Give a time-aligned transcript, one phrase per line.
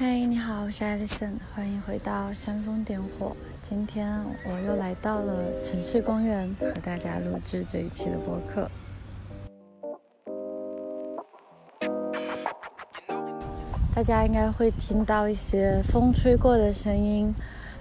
[0.00, 3.34] 嗨，你好，我是 Alison，欢迎回到煽风点火。
[3.60, 4.08] 今天
[4.44, 8.70] 我又来到了城市公园，和大家录制这一期的播客。
[13.92, 17.34] 大家应该会听到一些风吹过的声音、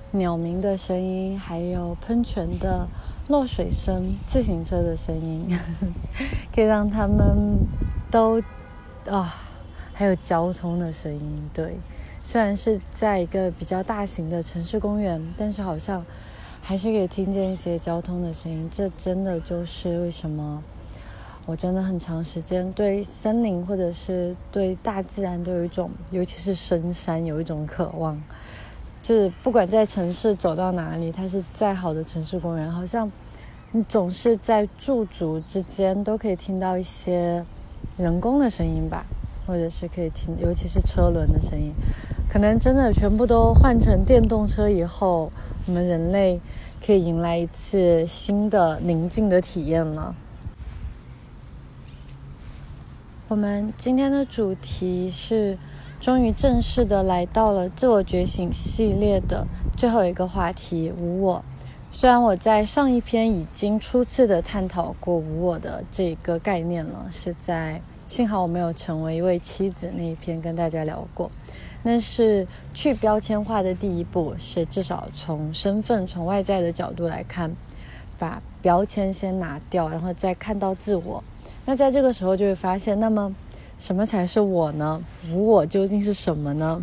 [0.09, 2.87] 鸟鸣的声音，还有喷泉的
[3.27, 5.55] 落水声、自行车的声音，
[6.51, 7.59] 可以让他们
[8.09, 8.41] 都
[9.07, 9.35] 啊，
[9.93, 11.49] 还有交通的声音。
[11.53, 11.77] 对，
[12.29, 16.05] 虽然是在一个比较大型的城市公园，但是好像
[16.61, 18.69] 还是可以听见一些交通的声音。
[18.69, 20.61] 这真的就是为什么。
[21.45, 28.21] 我真的很长时间对森林或者是对大自然都有一种，尤其是深山有一种渴望。
[29.01, 33.09] 就是不管在城市走到哪里，它是再好的城市公园，好像
[33.71, 37.45] 你总是在驻足之间都可以听到一些
[37.95, 39.05] 人工的声音吧，
[39.45, 41.71] 或者是可以听，尤其是车轮的声音。
[42.29, 45.31] 可能真的全部都换成电动车以后，
[45.65, 46.39] 我们人类
[46.85, 50.13] 可以迎来一次新的宁静的体验了。
[53.29, 55.57] 我们今天的主题是，
[55.99, 61.43] 终于正式的来到了自我觉醒系列的最后一个话题——无我。
[61.91, 71.31] 虽然我在上一篇已经初次的探讨过无我的这个概念了，是在幸好我没有成为一位妻子那一篇跟大家聊过。
[71.83, 77.55] 那是去标签化的第一步，是至少从身份、从外在的角度来看，
[78.17, 81.23] 把标签先拿掉，然后再看到自我。
[81.65, 83.33] 那在这个时候就会发现，那么
[83.79, 85.03] 什么才是我呢？
[85.31, 86.81] 无我究竟是什么呢？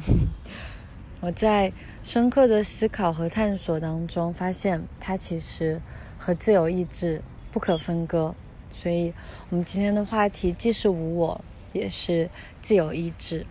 [1.21, 5.81] 我在深刻的思考和探索当中，发现它其实
[6.19, 8.35] 和自由意志不可分割。
[8.73, 9.15] 所以，
[9.51, 12.29] 我们今天的话题既是无我，也是
[12.61, 13.47] 自由意志。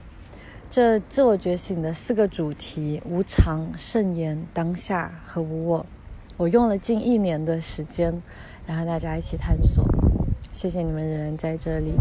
[0.76, 5.86] 这自我觉醒的四个主题：无常、圣言、当下和无我。
[6.36, 8.24] 我用了近一年的时间，
[8.66, 9.86] 然后大家一起探索。
[10.52, 11.92] 谢谢你们仍然在这里。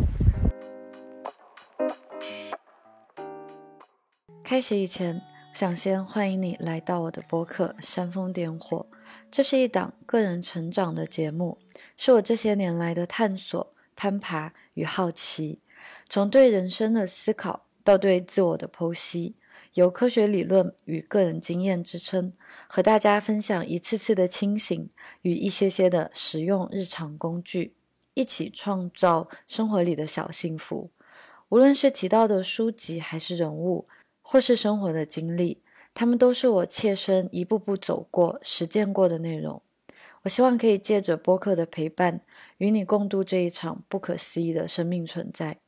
[4.43, 5.21] 开始以前，
[5.53, 8.87] 想先欢迎你来到我的播客《煽风点火》。
[9.31, 11.59] 这是一档个人成长的节目，
[11.99, 15.60] 是我这些年来的探索、攀爬与好奇。
[16.09, 19.37] 从对人生的思考到对自我的剖析，
[19.75, 22.32] 由科学理论与个人经验支撑，
[22.66, 24.91] 和大家分享一次次的清醒
[25.22, 27.75] 与一些些的实用日常工具。
[28.15, 30.91] 一起创造生活里的小幸福。
[31.48, 33.88] 无论是提到的书籍，还是人物，
[34.21, 35.62] 或是生活的经历，
[35.94, 39.62] 他们都是我切身一步步走过、实践过的内容。
[40.25, 42.21] 我希望可以借着播客的陪伴，
[42.59, 45.62] 与你共度这一场不可思议的生命存在。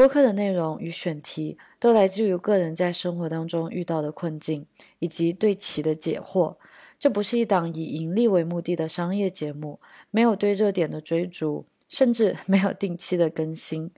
[0.00, 4.64] 播客的内容与选题都来自于个人在生活当中遇到的困境，
[4.98, 6.56] 以及对其的解惑。
[6.98, 9.78] 这不是一档以盈利为目的的商业节目，
[10.10, 13.90] 没有对热点的追逐，甚至没有定期的更新，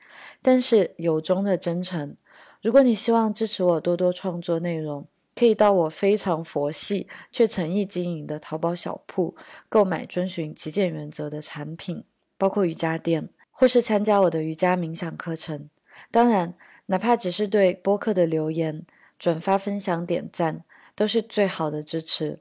[0.42, 2.16] 但是由衷的真诚。
[2.60, 9.36] 如果你希望支持我多多创作内容，可以到我非常佛系却诚意经营的淘宝小铺
[9.68, 12.02] 购买遵循极简原则的产品，
[12.36, 15.68] 包括瑜伽垫，或是参加我的瑜伽冥想课程。
[16.10, 16.54] 当然，
[16.86, 18.84] 哪怕只是对播客的留言、
[19.18, 20.64] 转发、分享、点赞，
[20.94, 22.40] 都是最好的支持。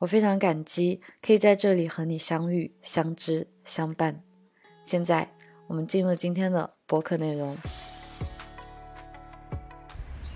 [0.00, 4.22] 我非常感激可以在这里和你相遇、相知、相伴。
[4.82, 5.30] 现在，
[5.68, 7.56] 我们进入今天的播客内容。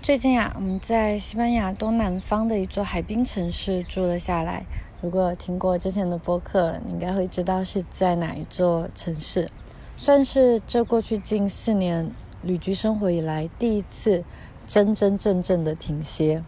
[0.01, 4.65] 最近啊，我们在西班牙东南方的一座海滨城市住了下来。
[5.01, 9.51] 如果听过之前的播客，你应该会知道是在哪一座城市。
[9.97, 12.09] 算是这过去近四年
[12.41, 14.23] 旅居生活以来第一次
[14.67, 16.43] 真真正正的停歇。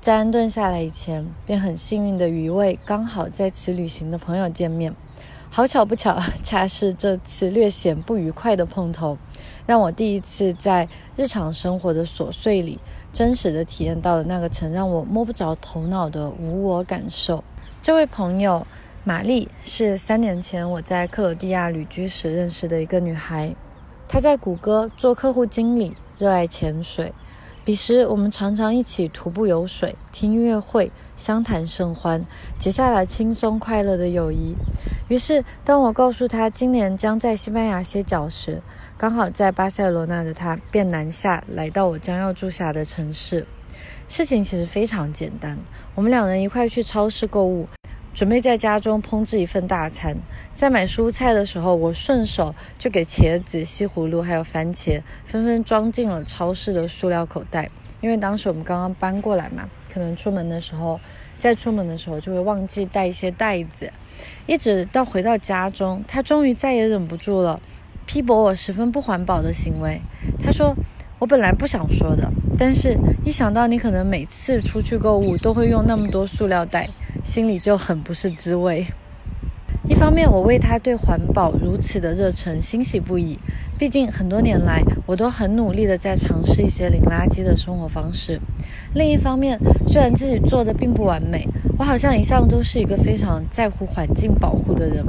[0.00, 4.94] 在安顿下来以前，便很幸运的与一位刚好在此旅行的朋友见面。
[5.48, 9.18] 好巧不巧，恰是这次略显不愉快的碰头，
[9.66, 12.80] 让我第一次在日常生活的琐碎里，
[13.12, 17.44] 真实的体验到了那个曾让我摸不着头脑的无我感受。
[17.82, 18.66] 这位朋友
[19.04, 23.54] 玛丽是三年前我在克罗地亚旅居时认识的一个女孩，
[24.12, 27.14] 他在谷歌做客户经理，热爱潜水。
[27.64, 32.22] 彼时，我们常常一起徒步游水、听音乐会、相谈甚欢，
[32.58, 34.54] 结下了轻松快乐的友谊。
[35.08, 38.60] 于是，当我告诉他今年将在西班牙歇脚时，
[38.98, 43.46] 刚好在巴塞罗那的他便南下来到我将要住下的城市。
[44.08, 45.58] 事情其实非常简单，
[45.94, 47.66] 我们两人一块去超市购物。
[48.14, 50.16] 准备在家中烹制一份大餐，
[50.52, 57.70] 在买蔬菜的时候，我顺手就给茄子、西葫芦还有番茄纷纷装进了超市的塑料口袋，
[58.00, 61.00] 因为当时我们刚刚搬过来嘛，可能出门的时候，
[61.38, 63.90] 在出门的时候就会忘记带一些袋子，
[64.46, 67.60] 一直到回到家中，他终于再也忍不住了，
[68.04, 70.00] 批驳我十分不环保的行为。
[70.44, 70.74] 他说
[71.22, 72.28] ：“我本来不想说的，
[72.58, 76.90] 但是一想到你可能每次出去购物都会用那么多塑料袋，
[77.22, 78.84] 心里就很不是滋味。”
[79.88, 83.38] 一方面，我为他对环保如此的热忱欣喜不已。
[83.76, 88.40] 毕竟很多年来，我都很努力的在尝试一些零垃圾的生活方式。
[88.94, 89.58] 另一方面，
[89.88, 91.48] 虽然自己做的并不完美，
[91.78, 95.04] 我好像一向都是一个非常在乎环境保护的人。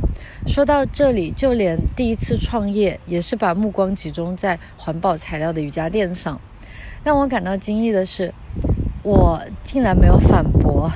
[0.48, 6.42] 说到这里，就连第一次创业，也是把目光集中在环保材料的瑜伽垫上。
[7.04, 8.34] 让我感到惊异的是，
[9.04, 10.90] 我竟然没有反驳。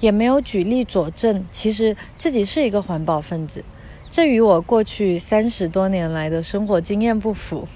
[0.00, 3.62] 也没有举例佐证，其实自己是一个环保分子，
[4.10, 7.68] 这与我过去三十多年来的生活经验不符。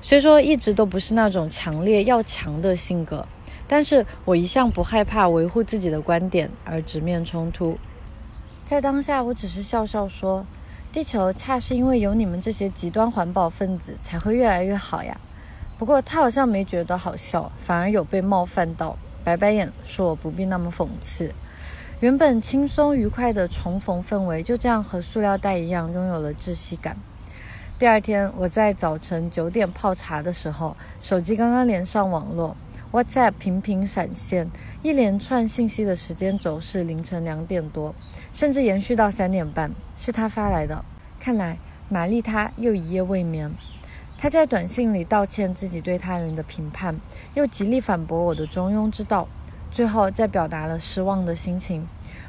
[0.00, 3.26] 虽说一直都不是那种强烈要强的性格，
[3.66, 7.76] 但是我一向不害怕维护自己的观点而直面冲突。
[8.64, 10.46] 在当下，我只是笑笑说
[10.92, 15.18] ：“地球恰是因为有你们这些极端环保分子，才会越来越好呀。”
[15.76, 21.32] 不过他好像没觉得好笑，反而有被冒犯到，白白眼说我不必那么讽刺。
[22.00, 26.96] 原本轻松愉快的重逢氛围，就这样和塑料袋一样拥有了窒息感。
[27.78, 32.56] 第二天，我在早晨九点泡茶的时候，手机刚刚连上网络
[32.90, 34.50] ，WhatsApp 频频闪现
[34.82, 37.94] 一连串信息的时间轴是凌晨两点多，
[38.32, 40.84] 甚至延续到三点半，是他发来的。
[41.20, 41.56] 看来
[41.88, 43.52] 玛丽她又一夜未眠。
[44.18, 46.96] 他在短信里道歉自己对他人的评判，
[47.34, 49.28] 又极力反驳我的中庸之道。
[49.74, 51.84] 最后，再表达了失望的心情。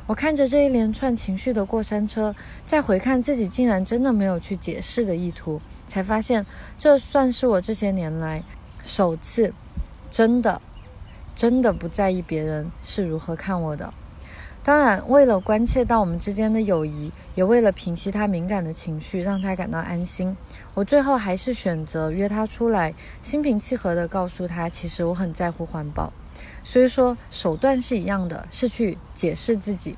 [0.07, 2.33] 我看着这一连串情绪的过山车，
[2.65, 6.43] 再回看自己，竟然真的没有去解释的意图，才发现，
[6.75, 8.43] 这算是我这些年来
[8.83, 9.53] 首次
[10.09, 10.59] 真的、
[11.35, 13.93] 真的不在意别人是如何看我的。
[14.65, 20.35] 当然，为了关切到我们之间的友谊，也为了平息他敏感的情绪，让他感到安心，
[20.73, 22.91] 我最后还是选择约他出来，
[23.21, 26.11] 心平气和地告诉他，其实我很在乎环保。
[26.63, 29.95] 所以说手段是一样的，是去解释自己，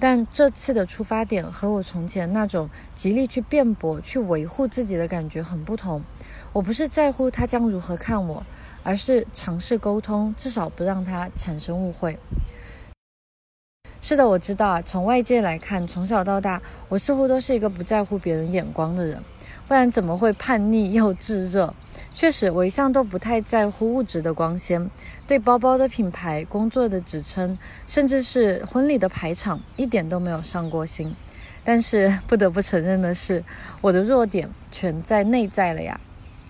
[0.00, 6.02] 但这次的出发点和我从前那种极力去辩驳、去维护自己的感觉很不同。
[6.52, 8.44] 我不是在乎他将如何看我，
[8.82, 12.18] 而是尝试沟通，至少不让他产生误会。
[14.00, 19.20] 是的，我知道啊，从外界来看，从小到大，我似乎都是一个不在乎别人眼光的人，
[19.66, 21.74] 不然怎么会叛逆又炙热？
[22.14, 24.88] 确实，我一向都不太在乎物质的光鲜，
[25.26, 27.58] 对包包的品牌、工作的职称，
[27.88, 31.14] 甚至是婚礼的排场，一点都没有上过心。
[31.64, 33.42] 但是不得不承认的是，
[33.80, 36.00] 我的弱点全在内在了呀。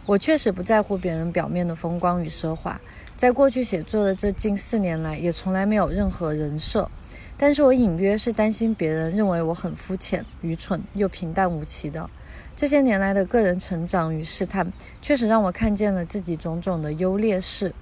[0.05, 2.79] 我确实不在乎别人表面的风光与奢华，
[3.17, 6.89] 在过去写作的这近四年来，也从来没有任何人设。
[7.39, 12.11] 但是我隐约是担心别人认为我很肤浅、愚蠢又平淡无奇的。
[12.57, 14.71] 这些年来的个人成长与试探，
[15.01, 17.73] 确实让我看见了自己种种的优劣势。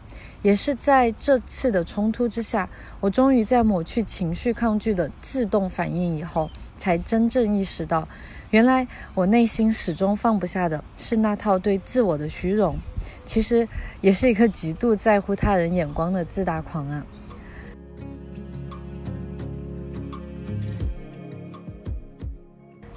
[0.43, 2.69] 也是在这次的冲突之下，
[3.01, 8.07] 我终于在抹去情绪抗拒的自动反应以后，才真正意识到，
[8.51, 12.77] 原来我内心始终放不下的是那套对自我的虚荣，
[13.25, 13.67] 其实
[14.03, 17.05] 也是一个极度在乎他人眼光的自大狂啊。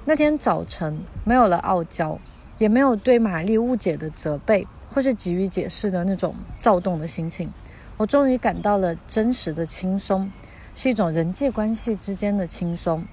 [0.10, 2.18] 那天早晨，没有了傲娇，
[2.58, 7.48] 也没有对玛丽误解的责备，或是急于解释的那种躁动的心情。
[7.96, 10.32] 我终于感到了真实的轻松，
[10.74, 13.06] 是一种人际关系之间的轻松，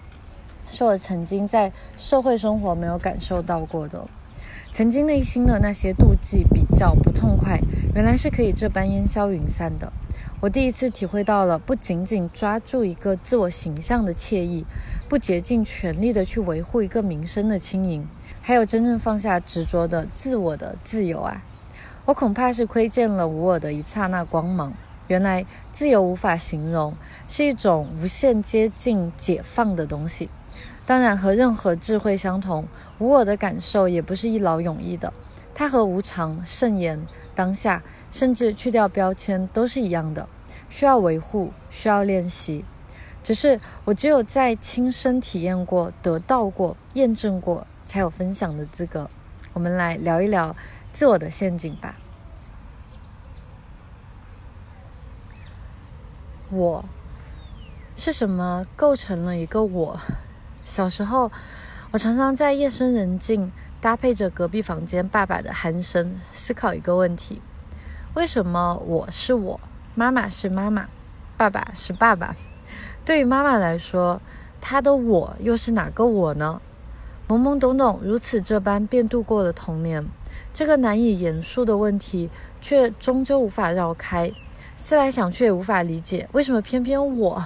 [0.70, 4.08] 是我曾经在社会生活没有感受到过的。
[4.72, 7.60] 曾经内心的那些妒忌、比较、不痛快，
[7.94, 9.92] 原来是可以这般烟消云散的。
[10.38, 14.66] 我第一次体会到了，不仅仅抓住一个自我形象的惬意，
[15.08, 18.06] 不竭尽全力的去维护一个名声的轻盈，
[18.42, 21.42] 还有真正放下执着的自我的自由啊！
[22.04, 24.74] 我恐怕是窥见了无我的一刹那光芒。
[25.08, 26.94] 原来自由无法形容，
[27.26, 30.28] 是一种无限接近解放的东西。
[30.84, 35.12] 当然，和任何智慧相同，无我的感受也不是一劳永逸的。
[35.58, 40.28] 它和无常、圣言、当下，甚至去掉标签都是一样的，
[40.68, 42.62] 需要维护，需要练习。
[43.22, 49.08] 只是我只有在亲身体验过、得到过、验证过，才有分享的资格。
[49.54, 50.54] 我们来聊一聊
[50.92, 51.96] 自我的陷阱吧。
[56.50, 56.84] 我
[57.96, 59.98] 是什么构成了一个我？
[60.66, 61.32] 小时候，
[61.92, 63.50] 我常常在夜深人静。
[63.80, 67.40] 搭配着隔壁房间爸爸的鼾声，思考一个问题：
[68.14, 69.60] 为什么我是我？
[69.94, 70.88] 妈妈是妈妈，
[71.36, 72.34] 爸爸是爸爸。
[73.04, 74.20] 对于妈妈来说，
[74.60, 76.60] 她的我又是哪个我呢？
[77.28, 80.06] 懵懵懂懂，如此这般便度过了童年。
[80.52, 82.30] 这个难以言述的问题，
[82.60, 84.32] 却终究无法绕开。
[84.76, 87.44] 思来想去，也无法理解，为什么偏偏我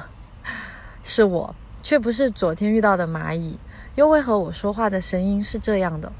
[1.03, 3.59] 是我，却不是昨天遇到的蚂蚁？
[3.94, 6.12] 又为何我说话的声音是这样的？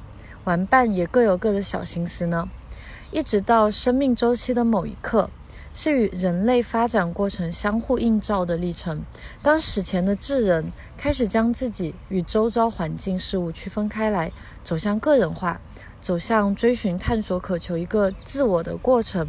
[0.44, 2.48] 玩伴也各有各的小心思呢？
[3.10, 5.30] 一直到生命周期的某一刻。
[5.72, 9.02] 是与人类发展过程相互映照的历程。
[9.40, 14.32] 当史前的智人开始将自己与周遭环境事物区分开来，
[14.64, 15.60] 走向个人化，
[16.00, 19.28] 走向追寻、探索、渴求一个自我的过程，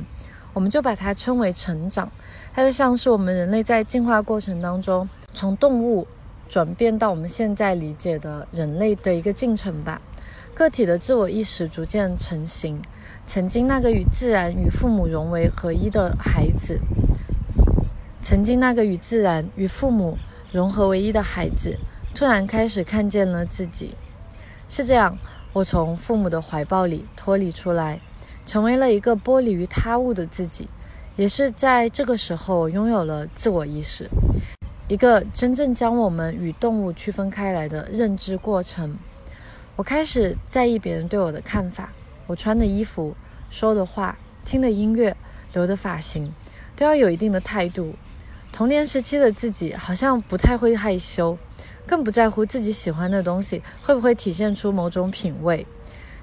[0.54, 2.12] 我们就把它称为成长。
[2.56, 6.08] 它就像是我们人类在进化过程当中，从动物
[6.52, 10.02] 转变到我们现在理解的人类的一个进程吧。
[10.54, 12.82] 个体的自我意识逐渐成型。
[13.26, 16.78] 曾经那个与自然与父母融为合一的孩子，
[18.22, 20.18] 曾经那个与自然与父母
[20.52, 21.78] 融合为一的孩子，
[22.14, 23.96] 突然开始看见了自己。
[24.68, 25.18] 是这样，
[25.54, 28.02] 我从父母的怀抱里脱离出来，
[28.46, 30.68] 成为了一个剥离于他物的自己。
[31.16, 34.10] 也是在这个时候，拥有了自我意识，
[34.92, 38.98] 一个真正将我们与动物区分开来的认知过程。
[39.78, 41.94] 我开始在意别人对我的看法。
[42.28, 43.16] 我穿的衣服、
[43.50, 45.16] 说的话、听的音乐、
[45.54, 46.34] 留的发型，
[46.76, 47.96] 都要有一定的态度。
[48.52, 51.38] 童年时期的自己好像不太会害羞，
[51.88, 55.66] 更不在乎自己喜欢的东西会不会体现出某种品味。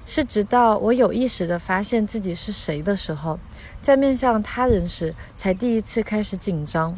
[0.05, 3.39] 是直到我有意识地发现自己是谁的时候，
[3.81, 6.95] 在面向他人时，才第一次开始紧张。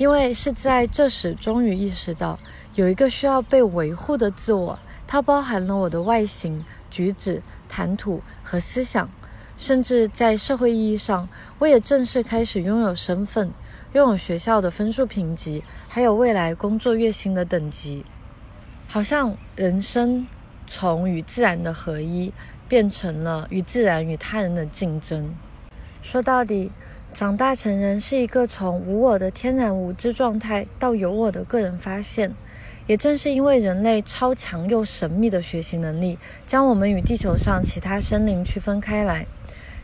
[0.00, 2.38] 因为是在这时，终于意识到
[2.74, 7.42] 有一个需要被维护的自我，它包含了我的外形、举止。
[7.68, 9.08] 谈吐和思想，
[9.56, 11.28] 甚至在社会意义上，
[11.58, 13.52] 我也正式开始拥有身份，
[13.92, 18.04] 拥有学校的分数评级，还有未来工作月薪的等级。
[18.88, 20.26] 好像人生
[20.66, 22.32] 从与自然的合一，
[22.66, 25.32] 变成了与自然与他人的竞争。
[26.02, 26.72] 说到底，
[27.12, 32.32] 长大成人是一个从无我的天然无知状态到有我的个人发现。
[32.86, 39.26] 也正是因为人类超强又神秘的学习能力，将我们与地球上其他生灵区分开来。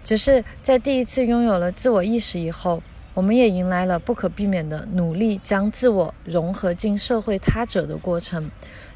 [0.02, 2.82] 只是在第一次拥有了自我意识以后，
[3.14, 8.50] 我们也迎来了不可避免的努力将自我融合进社会他者的过程。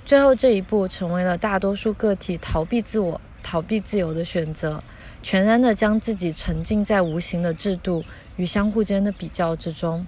[0.05, 4.83] 最后这一步成为了大多数个体逃避自我、逃避自由的选择，
[5.23, 8.05] 全然的将自己沉浸在无形的制度
[8.37, 10.07] 与相互间的比较之中。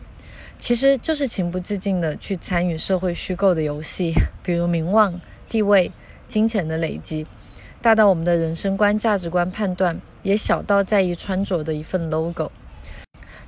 [0.58, 4.14] 其实就是情不自禁地去参与社会虚构的游戏，
[4.44, 5.90] 比如名望、地位、
[6.28, 7.26] 金钱的累积，
[7.80, 12.52] 大到我们的人生观、价值观判断，也小到在意穿着的一份 logo。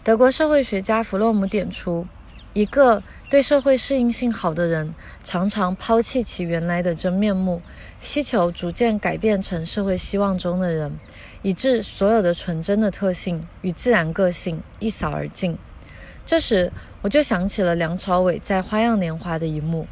[0.02, 2.06] 德国社会学家弗洛姆点出，
[2.52, 4.92] 一个对社会适应性好的人，
[5.22, 7.62] 常常抛弃其原来的真面目，
[8.00, 10.92] 希求逐渐改变成社会希望中的人，
[11.44, 15.58] 以致所有的纯真的特性与自然个性一扫而尽。
[16.24, 16.72] 这时，
[17.02, 19.86] 我就想起了梁朝伟在《花样年华》的一幕，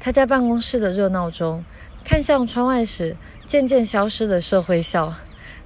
[0.00, 1.64] 他在办公室的热闹中，
[2.04, 5.14] 看向窗外时，渐渐消失的社会笑，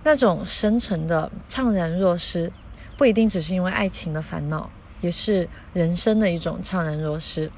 [0.05, 2.53] 那种深沉的怅然若失，
[2.99, 4.69] 不一定只是因为爱情的烦恼，
[5.01, 7.51] 也是人生的一种怅然若失。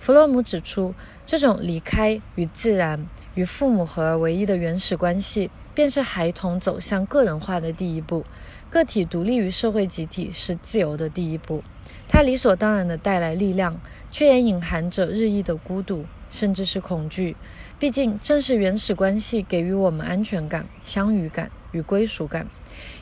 [0.00, 0.92] 弗洛姆指出，
[1.24, 8.24] 这种离开与自然、与父母合而为一的原始关系，便是孩童走向个人化的第一步，
[8.70, 11.62] 个体独立于社会集体是自由的第一步。
[12.08, 17.36] 它理所当然地带来力量，却也隐含着日益的孤独，甚至是恐惧。
[17.78, 22.46] 毕竟，正是原始关系给予我们安全感、相与感与归属感。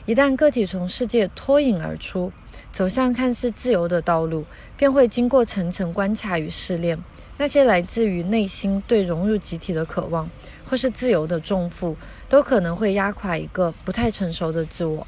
[0.05, 2.31] 一旦个体从世界脱颖而出，
[2.71, 4.45] 走向看似自由的道路，
[4.77, 6.97] 便会经过层层关卡与试炼。
[7.37, 10.29] 那些来自于内心对融入集体的渴望，
[10.65, 11.97] 或是自由的重负，
[12.31, 15.05] 都可能会压垮一个不太成熟的自我。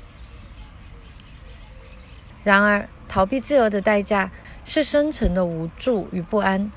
[2.43, 4.29] 然而，逃避自由的代价
[4.65, 6.69] 是深层的无助与不安。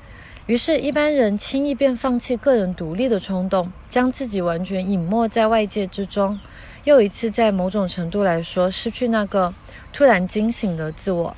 [0.45, 6.39] 于是，一般人轻易便放弃个人独立的冲动，将自己完全隐没在外界之中，
[6.85, 9.53] 又一次在某种程度来说失去那个
[9.91, 11.35] 突然惊醒的自我。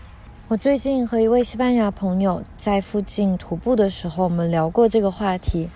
[0.50, 5.68] 我最近和一位西班牙朋友在附近徒步的时候，我们聊过这个话题。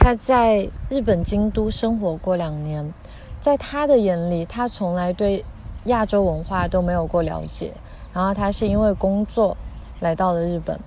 [0.00, 2.94] 他在日本京都生活过两年，
[3.40, 5.44] 在他的眼里，他从来对
[5.84, 7.72] 亚洲文化都没有过了解。
[8.14, 9.56] 然后他是因为工作
[10.00, 10.78] 来到了日本，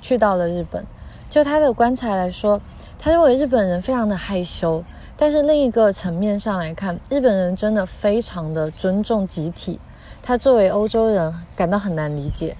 [0.00, 0.84] 去到了日本。
[1.28, 2.60] 就他的观察来说，
[2.98, 4.84] 他认为日本人非常的害羞。
[5.16, 9.80] 但是另一个层面上来看，日本人真的非常的尊重集体，
[10.22, 12.56] 他作为欧洲人感到很难理解。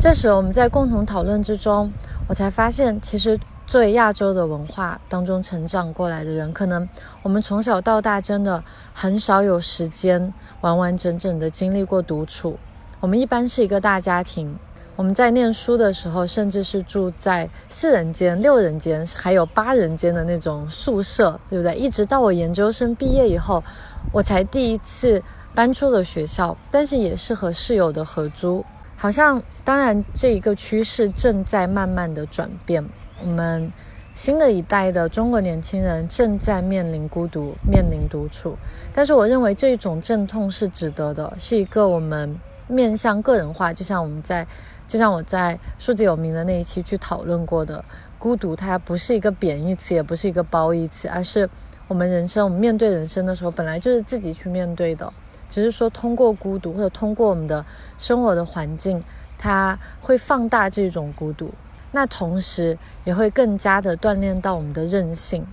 [0.00, 1.92] 这时，我们在共同讨论之中，
[2.28, 6.88] 我才发现，其实作为亚洲的文化当中成长过来的人，可能
[7.22, 10.32] 我们从小到大真的很少有时间
[10.62, 12.58] 完完整整的经历过独处。
[12.98, 14.56] 我们一般是一个大家庭。
[14.96, 21.76] 我们在念书的时候，甚至是住在四人间、六人间，还有八人间的那种宿舍，对不对？
[21.76, 23.62] 一直到我研究生毕业以后，
[24.10, 25.22] 我才第一次
[25.54, 28.64] 搬出了学校，但是也是和室友的合租。
[28.96, 32.82] 好像，当然，这一个趋势正在慢慢的转变。
[33.20, 33.72] 我们
[34.14, 38.56] 新的一代的中国年轻人正在面临孤独，面临独处。
[38.94, 44.46] 但是，我认为这种阵痛是值得的，是一个我们面向个人化，就像我们在。
[44.88, 47.84] 就像我在数字有名的那一期去讨论过的，
[48.18, 51.46] 孤独它不是一个贬义词，也不是一个褒义词，而是
[51.88, 55.12] 我们人生，我们面对人生的时候，本来就是自己去面对的，
[55.46, 57.62] 只是说通过孤独或者通过我们的
[57.98, 59.04] 生活的环境，
[59.36, 61.52] 它会放大这种孤独，
[61.92, 65.46] 那同时也会更加的锻炼到我们的韧性。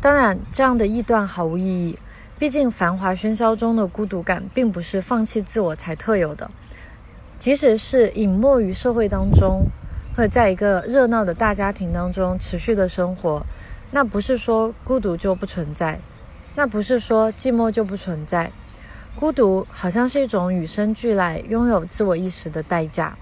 [0.00, 1.98] 当然，这样的臆断毫无意义，
[2.38, 6.50] 毕竟繁华喧嚣中的孤独感，并不是放弃自我才特有的。
[7.38, 9.66] 即使是隐没于社会当中，
[10.16, 13.44] 或者在一个热闹的大家庭当中持续的生活，
[13.90, 16.00] 那不是说孤独就不存在，
[16.54, 18.52] 那不是说寂寞就不存在。
[19.16, 23.16] 孤独好像是一种与生俱来拥有自我意识的代价。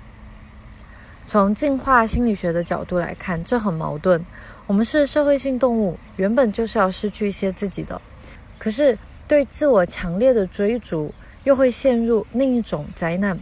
[1.27, 4.25] 从进化心理学的角度来看，这很矛盾。
[4.69, 8.01] 我们是社会性动物，原本就是要失去一些自己的，
[8.59, 13.37] 可是对自我强烈的追逐，又会陷入另一种灾难。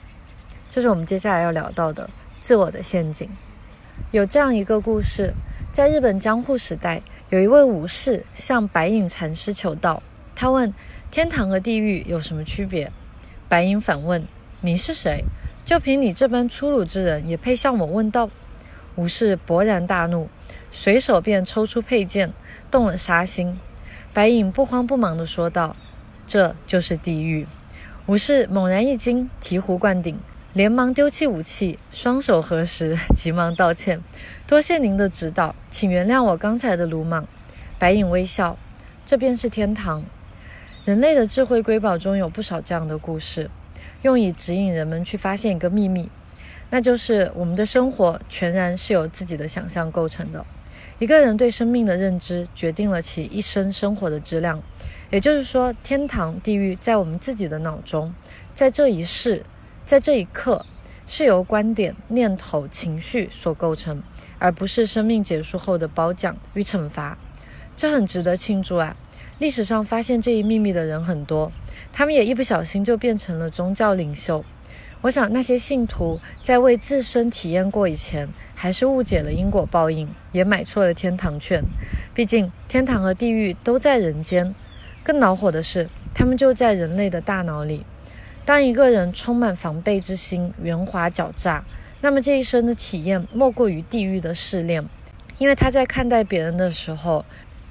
[0.70, 2.08] 这是我们接下来要聊到的
[2.40, 3.28] 自我的陷阱。
[4.10, 5.32] 有这样一个故事，
[5.70, 10.02] 在日本江户时代，有一位武士向白隐禅师求道。
[10.34, 10.72] 他问
[11.12, 12.90] ：“天堂和地狱有什么区别？”
[13.48, 14.26] 白隐反问
[14.62, 15.22] ：“你是谁？
[15.64, 18.30] 就凭你这般粗鲁之人，也配向我问道？”
[18.96, 20.28] 武士勃然大怒，
[20.70, 22.32] 随手便抽出佩剑，
[22.70, 23.58] 动了杀心。
[24.12, 25.74] 白影不慌不忙地说道
[26.26, 27.46] ：“这就是地狱。”
[28.06, 30.16] 武士猛然一惊，醍醐灌顶。
[30.52, 34.00] 连忙丢弃武器，双手合十， 急忙道歉
[34.46, 37.26] ：“多谢您的指导，请原谅我刚才的鲁莽。”
[37.76, 38.56] 白影微笑
[39.04, 40.04] ：“这便是天堂。
[40.84, 43.50] 人类的智慧瑰宝中有不少这样的故事，
[44.04, 46.08] 用以指引人们去发现一个秘密，
[46.70, 50.44] 那就是我们的生活全然是由自己的想象构成的。
[50.98, 54.62] 一个人对生命的认知，决定了其一生生活的质量。
[55.10, 58.14] 也就是说，天堂、地狱在我们自己的脑中，
[58.54, 59.42] 在这一世。”
[59.86, 60.64] 在这一刻，
[61.06, 64.02] 是由观点、念头、情绪所构成，
[64.38, 67.18] 而不是生命结束后的褒奖与惩罚。
[67.76, 68.96] 这很值得庆祝啊！
[69.38, 71.50] 历史上发现这一秘密的人很多，
[71.92, 74.44] 他们也一不小心就变成了宗教领袖。
[75.00, 81.62] 我想，那些信徒在为自身体验过以前，还是误解了因果报应，也买错了天堂券。
[82.14, 84.54] 毕竟，天堂和地狱都在人间。
[85.02, 87.84] 更恼火的是，他们就在人类的大脑里。
[88.44, 91.64] 当一个人充满防备之心、圆滑狡诈，
[92.00, 94.88] 那么这一生的体验莫过于地狱的试炼，
[95.38, 97.24] 因为他在看待别人的时候，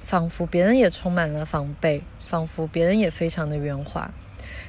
[0.04, 4.10] 仿佛别人也充满了防备，仿佛别人也非常的圆滑。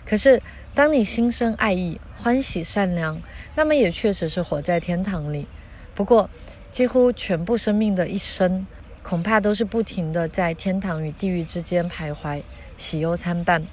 [0.06, 0.42] 可是，
[0.74, 3.22] 当你心生爱意、欢喜善良，
[3.56, 5.48] 那么也确实是活在天堂里。
[5.94, 6.30] 不过，
[6.72, 8.66] 几乎全部生命的一生，
[9.04, 12.42] 恐怕都是不停的在天堂与地狱之间徘徊，
[12.78, 13.66] 喜忧参半。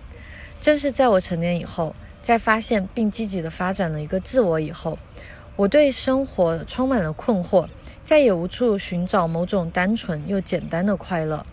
[0.61, 1.95] 正是在我成年以后。
[2.23, 4.97] 在发现并积极地发展了一个自我以后，
[5.57, 7.67] 我对生活充满了困惑，
[8.05, 11.45] 再也无处寻找某种单纯又简单的快乐。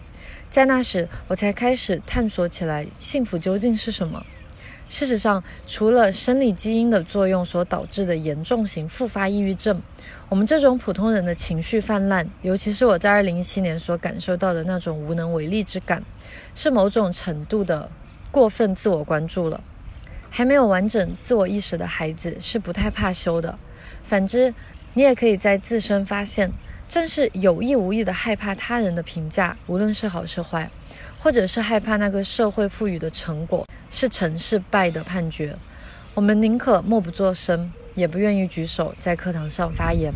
[0.49, 4.25] 在那时，我才开始探索起来幸福究竟是什么。
[4.89, 9.79] 事实上，除了生理基因的作用所导致的严重型复发抑郁症，
[10.27, 16.03] 我们这种普通人的情绪泛滥，尤其是我在2017年所感受到的那种无能为力之感，
[16.55, 17.87] 是某种程度的
[18.31, 19.63] 过分自我关注了。
[20.31, 23.59] 还没有完整自我意识的孩子是不太怕羞的。
[24.03, 24.51] 反之，
[24.95, 26.51] 你也可以在自身发现，
[26.89, 30.67] 正是有意无意的害怕他人的评价，无论是好是坏，
[31.19, 35.55] 或者是害怕那个社会赋予的成果是成是败的判决。
[36.15, 40.11] 我们宁可默不作声，也不愿意举手在课堂上发言。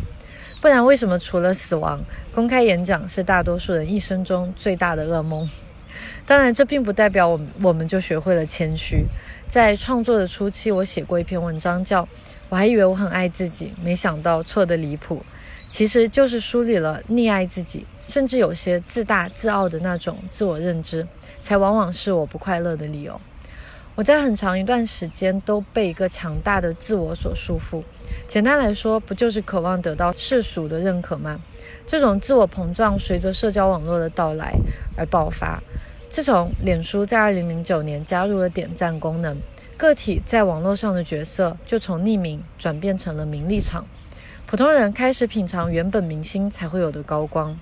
[0.60, 2.02] 不然，为什么除了死亡，
[2.34, 5.48] 公开演讲是大多数人一生中最大的噩梦？
[6.26, 9.04] 当然，这并不代表我们我们就学会了谦虚。
[9.46, 12.08] 在创作的初期，我写过一篇文章，叫
[12.50, 15.24] “我还以为我很爱自己，没想到错得离谱”，
[15.74, 21.04] 其实就是梳理了溺爱自己，甚至有些自大自傲的那种自我认知，
[21.40, 23.20] 才往往是我不快乐的理由。
[23.96, 27.82] 我在很长一段时间都被一个强大的自我所束缚。
[28.28, 31.40] 简单来说，不就是渴望得到世俗的认可吗？
[31.84, 34.54] 这种自我膨胀随着社交网络的到来
[34.96, 35.60] 而爆发。
[36.08, 39.36] 自从脸书在二零零九年加入了点赞功能，
[39.76, 43.84] 个体在网络上的角色就从匿名转变成了名利场。
[44.54, 47.58] 普通人开始品尝原本明星才会有的高光，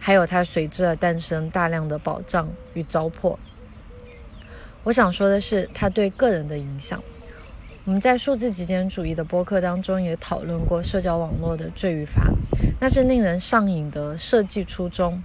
[0.00, 3.36] 还有它随之而诞生大量的保障与糟粕。
[4.82, 7.00] 我想说的是，它对个人的影响。
[7.84, 12.24] 我们在数字极简主义的播客当中也讨论过社交网络的罪与罚，
[12.80, 15.22] 那是令人上瘾的设计初衷，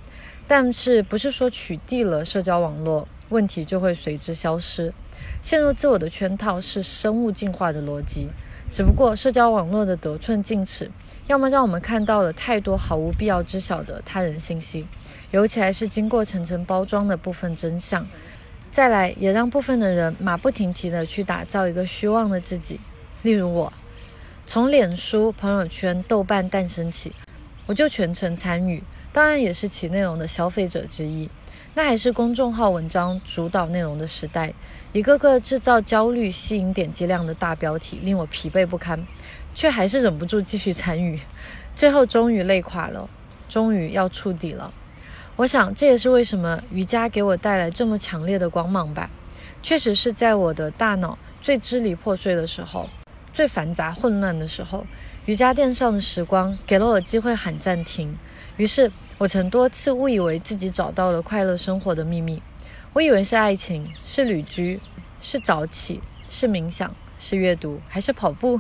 [0.48, 4.94] 但是不是说取缔了社交网络，问题就会随之消失？
[5.42, 8.28] 陷入自我的圈套是生物进化的逻辑，
[8.72, 10.92] 只不过社交网络的得寸进尺，
[11.28, 14.86] 要么让我们看到了太多毫无必要知晓的他人信息，
[15.32, 18.06] 尤其还是经过层层包装的部分真相。
[18.70, 22.80] 再来，也让部分的人马不停蹄地去打造一个虚妄的自己。
[23.24, 23.74] 例如我，
[24.46, 27.12] 从脸书、朋友圈、豆瓣诞生起，
[27.66, 31.28] 我就全程参与，当然也是其内容的消费者之一。
[31.74, 34.54] 那还是公众号文章主导内容的时代，
[34.92, 39.06] 一个个制造焦虑、吸引点击量的大标题，令我疲惫不堪，
[39.54, 41.20] 却还是忍不住继续参与。
[41.76, 43.08] 最后终于累垮了，
[43.48, 44.74] 终于要触底了。
[45.36, 49.12] 我想，这也是为什么瑜伽给我带来这么强烈的光芒吧。
[49.62, 52.90] 确实是在我的大脑最支离破碎的时候，
[53.32, 54.88] 最繁杂混乱的时候，
[55.28, 58.18] 瑜伽垫上的时光给了我机会喊暂停。
[58.58, 62.42] 于是，我曾多次误以为自己找到了快乐生活的秘密。
[62.92, 64.80] 我以为是爱情，是旅居，
[65.22, 68.60] 是早起，是冥想，是阅读，还是跑步。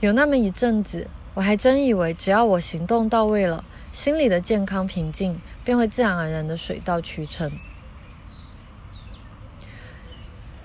[0.00, 3.62] 有那么一阵子，我还真以为只要我行动到位了。
[3.92, 7.50] 心里的健康平静便会自然而然的水到渠成。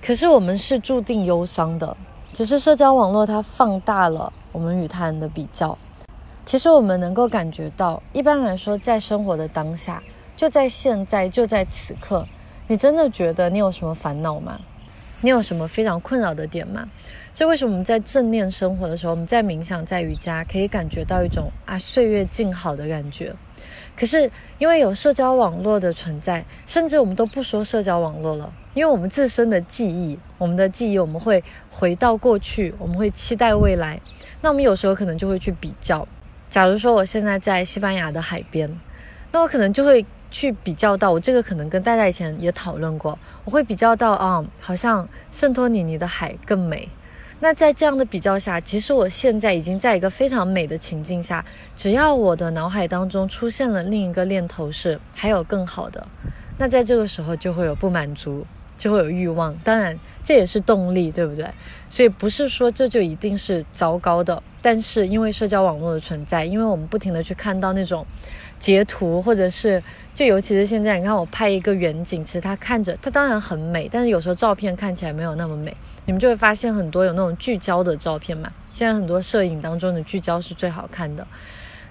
[0.00, 1.96] 可是我们是注定忧伤的，
[2.32, 5.76] 只是社交网络它放大了我们与他人的比较。
[6.46, 10.02] 其实我们能够感觉到，一般来说，在生活的当下，
[10.36, 12.26] 就在现在，就在此刻，
[12.66, 14.58] 你真的觉得你有什么烦恼吗？
[15.20, 16.88] 你有什么非常困扰的点吗？
[17.34, 23.34] 这为什么我们在正念生活的时候，我们在冥想、在瑜伽，可以感觉到一种啊岁月静好的感觉？
[23.96, 34.00] 可是因为有社交网络的存在，甚至我们都不说社交网络了，因为我们自身的记忆，我们的记忆，我们会回到过去，我们会期待未来。
[34.40, 36.06] 那我们有时候可能就会去比较。
[36.48, 38.70] 假如说我现在在西班牙的海边，
[39.32, 46.88] 那我可能就会去比较到，我这个可能跟大家以前也讨论过，我会比较到啊，好像圣托里尼的海更美。
[47.38, 51.44] 那在这样的比较下，其实我现在已经在一个非常美的情境下。
[51.76, 56.04] 只要我的脑海当中出现了另一个念头是还有更好的，
[56.58, 58.44] 那在这个时候就会有不满足，
[58.76, 59.54] 就会有欲望。
[59.62, 61.48] 当然，这也是动力，对不对？
[61.88, 64.42] 所以不是说这就一定是糟糕的。
[64.60, 68.04] 但是因为社交网络的存在，因为我们不停的去看到那种
[68.58, 69.82] 截图，或者是
[70.14, 75.76] 就尤其是现在，你看我拍一个远景，其实它看着它当然很美，但是有时候照片看起来没有那么美。
[76.06, 78.52] 你们就会发现很多有那种聚焦的照片嘛。
[78.74, 81.26] 现在很多摄影当中的聚焦是最好看的，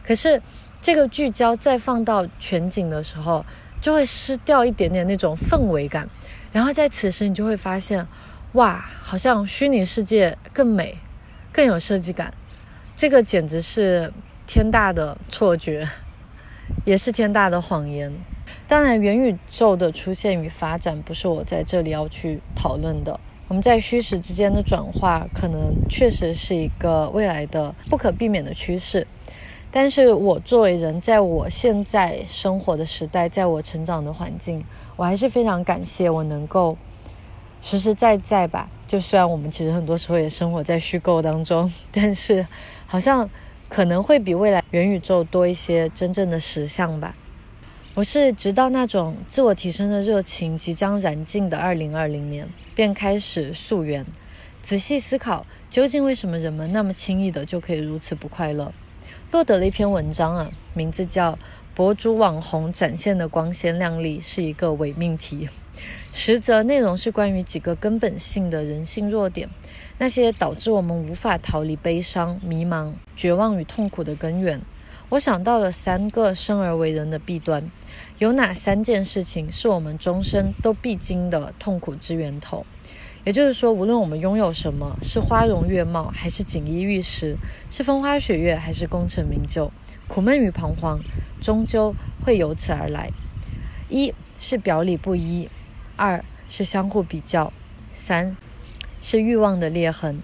[0.06, 0.42] 可是
[0.82, 3.46] 这个聚焦再放到全景的时候，
[3.80, 6.08] 就会失掉一点点那种氛围感。
[6.52, 8.06] 然后在此时，你就会发现，
[8.52, 10.98] 哇，好像虚拟世界更美，
[11.52, 12.34] 更有设计感。
[12.96, 14.12] 这个简直是
[14.46, 15.88] 天大的错觉，
[16.86, 18.12] 也是天大的谎言。
[18.68, 23.20] 当然，元宇宙的出现与发展不是我在这里要去讨论的。
[23.48, 29.06] 我们在虚实之间的转化，可能确实是一个未来的不可避免的趋势。
[29.70, 34.64] 但是我作为人，在我现在生活的时代，在我成长的环境，
[34.96, 36.78] 我还是非常感谢我能够
[37.62, 38.70] 实实在在吧。
[38.88, 42.46] 就虽然我们其实很多时候也生活在虚构当中，但是
[42.86, 43.30] 好像
[43.74, 47.16] 可能会比未来元宇宙多一些真正的实相吧。
[47.96, 54.06] 我是直到那种自我提升的热情即将燃尽的二零二零年，便开始溯源，
[54.62, 58.72] 仔细思考究竟为什么人们那么轻易的就可以如此不快乐。
[59.32, 61.32] 落得了一篇文章啊，名字叫
[61.74, 65.48] 《博主网红展现的光鲜亮丽是一个伪命题》，
[66.14, 69.50] 实则内容是关于几个根本性的人性弱点，
[69.98, 74.62] 那些导致我们无法逃离悲伤、迷茫、绝望与痛苦的根源。
[75.10, 77.70] 我想到了三个生而为人的弊端，
[78.18, 82.66] 有哪三件事情是我们终身都必经的痛苦之源头？
[83.24, 87.38] 也就是说，无论我们拥有什么，是花容月貌，还是锦衣玉食，
[87.70, 89.72] 是风花雪月，还是功成名就，
[90.08, 91.00] 苦闷与彷徨，
[91.40, 93.12] 终究会由此而来。
[93.90, 95.48] 一是表里不一，
[95.96, 97.54] 二是相互比较，
[97.94, 98.36] 三
[99.04, 100.24] 是欲望的裂痕。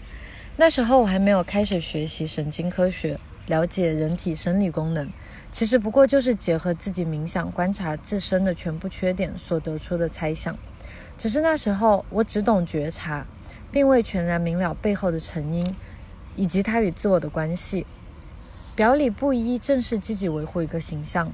[0.55, 5.09] 那时候我还没有开始学习神经科学，了解人体生理功能，
[5.51, 10.57] 其实不过就是结合自己冥想观察自身的全部缺点所得出的猜想。
[11.17, 13.27] 只是那时候我只懂觉察，
[13.69, 15.75] 并未全然明了背后的成因，
[16.37, 17.85] 以及它与自我的关系。
[18.77, 21.29] 表里不一，正是积极维护一个形象，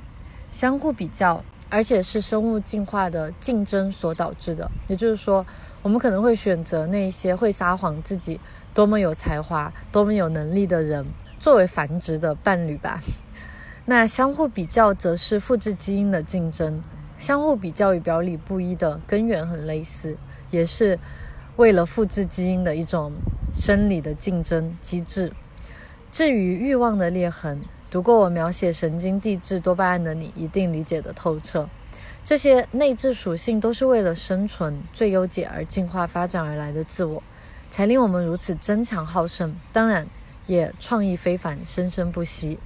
[0.49, 1.45] 相互比较。
[1.67, 5.43] 而且是生物进化的竞争所导致的，也就是说，
[5.85, 8.39] 我们可能会选择那些会撒谎自己
[8.73, 11.05] 多么有才华、多么有能力的人
[11.39, 12.99] 作为繁殖的伴侣吧。
[13.85, 16.81] 那相互比较则是复制基因的竞争，
[17.19, 20.17] 相互比较与表里不一的根源很类似，
[20.49, 20.97] 也是
[21.57, 23.11] 为了复制基因的一种
[23.53, 25.31] 生理的竞争机制。
[26.11, 27.61] 至于欲望的裂痕。
[27.91, 31.69] 读过我描写神经递质多巴胺的你，一定理解的透彻。
[32.25, 37.21] 这些内置属性都是为了生存最优解而进化发展而来的自我，
[37.69, 39.55] 才令我们如此争强好胜。
[39.71, 40.07] 当然，
[40.47, 42.57] 也创意非凡，生生不息。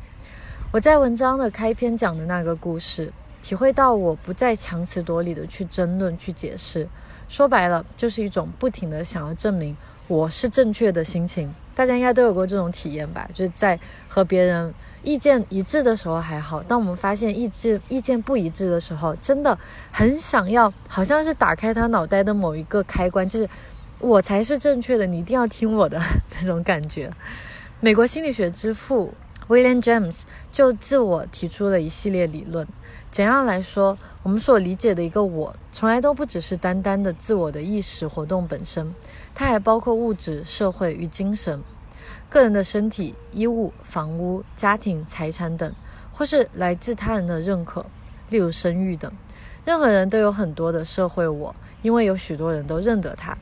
[0.72, 6.88] 我在文章的开篇讲的那个故事，体会到我不再强词夺理的去争论、去解释，
[7.28, 9.76] 说白了就是一种不停的想要证明
[10.08, 11.54] 我是正确的心情。
[11.76, 13.30] 大家应该都有过这种体验吧？
[13.34, 14.74] 就是在和别人。
[15.04, 19.58] 意见一致的时候还好，当我们发现意志意见不一致的时候，真的
[19.92, 23.50] 很想要，好像是打开他脑袋的某一个开关，就是
[24.00, 26.02] 我才是正确的，你一定要听我的
[26.40, 27.12] 那种感觉。
[27.80, 29.14] 美国心理学之父
[29.48, 32.68] William James 就自我提出了一系列理论。
[33.10, 38.94] 简要来说，我们所理解的一个我，从来都不只是单单的自我的意识活动本身，
[39.34, 41.60] 它还包括物质、社会与精神。
[42.30, 45.74] 个人的身体、衣物、房屋、家庭、财产等，
[46.14, 47.84] 或是来自他人的认可，
[48.30, 49.12] 例如声誉等。
[49.66, 53.36] 任何人都有很多的社会我，因为有许多人都认得他。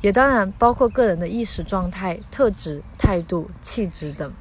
[0.00, 4.32] 也当然包括个人的意识状态、特质、态度、气质等。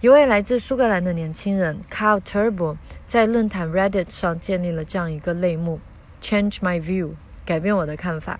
[0.00, 2.76] 一位来自苏格兰的年轻人 Carl Turbo
[3.06, 5.80] 在论坛 Reddit 上建立了这样一个类目
[6.20, 7.10] ：Change my view，
[7.44, 8.38] 改变我的看法。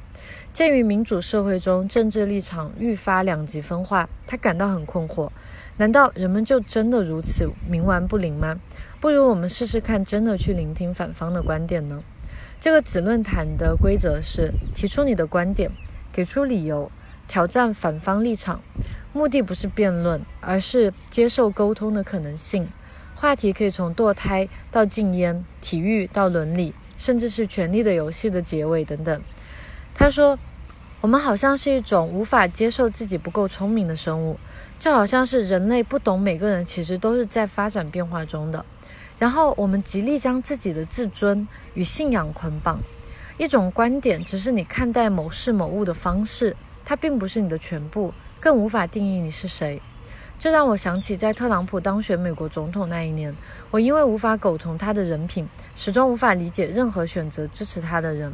[0.52, 5.30] 鉴于民主社会中政治立场愈发两极分化，他感到很困惑。
[5.78, 8.60] 难道人们就真的如此冥顽不灵吗？
[9.00, 12.02] 不如我们试试看，真的去聆听反方的观点呢？
[12.60, 15.70] 这个子论坛的规则是：提出你的观点，
[16.12, 16.92] 给出理由，
[17.26, 18.60] 挑战反方立场。
[19.14, 22.68] 目的不是辩论，而是接受沟通的可能性。
[23.14, 29.22] 话题可以从堕胎到禁烟、体育到伦理，甚至是权力的游戏的结尾等等。
[29.94, 30.38] 他说
[31.00, 34.38] ：“我们好像是一种无法接受自己不够聪明的生物，
[34.78, 38.64] 就好像是人类不懂每个人其实都是在发展变化中的。
[39.18, 42.80] 然后我们极力将自己的自尊与信仰捆绑。
[43.38, 49.80] 一种观点只是你看待某事某物的方式，它并不是你的全部，更无法定义你是谁。
[50.38, 53.34] 这让我想起在特朗普当选美国总统那一年，
[53.70, 58.32] 我因为无法苟同他的人品，始终无法理解任何选择支持他的人。”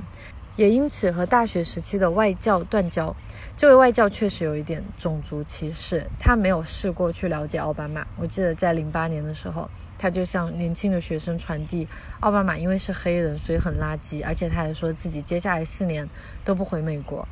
[0.59, 3.15] 也因此和大学时期的外教断交。
[3.57, 8.05] 这位外教确实有一点种族歧视，他没有试过去了解奥巴马。
[8.17, 11.87] 我记得在零八年的时候，他就向年轻的学生传递
[12.19, 16.09] 奥巴马因为是黑人，所以很垃圾，而且他还说自己接下来四年
[16.45, 17.27] 都不回美国。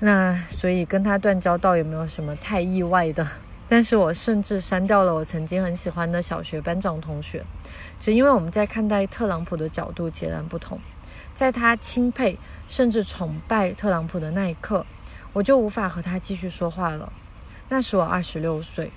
[0.00, 3.24] 那所以跟他断交倒也没有什么太意外的。
[3.68, 7.44] 但是我甚至删掉了我曾经很喜欢的小学班长同学，
[8.00, 10.78] 只因为我们在看待特朗普的角度截然不同。
[11.36, 14.86] 在他钦佩甚至崇拜特朗普的那一刻，
[15.34, 17.12] 我就无法和他继续说话了。
[17.68, 18.90] 那时我二十六岁。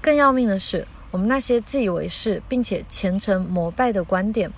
[0.00, 4.50] 更要命的是，我们那些自以为是并且虔诚膜拜的观点，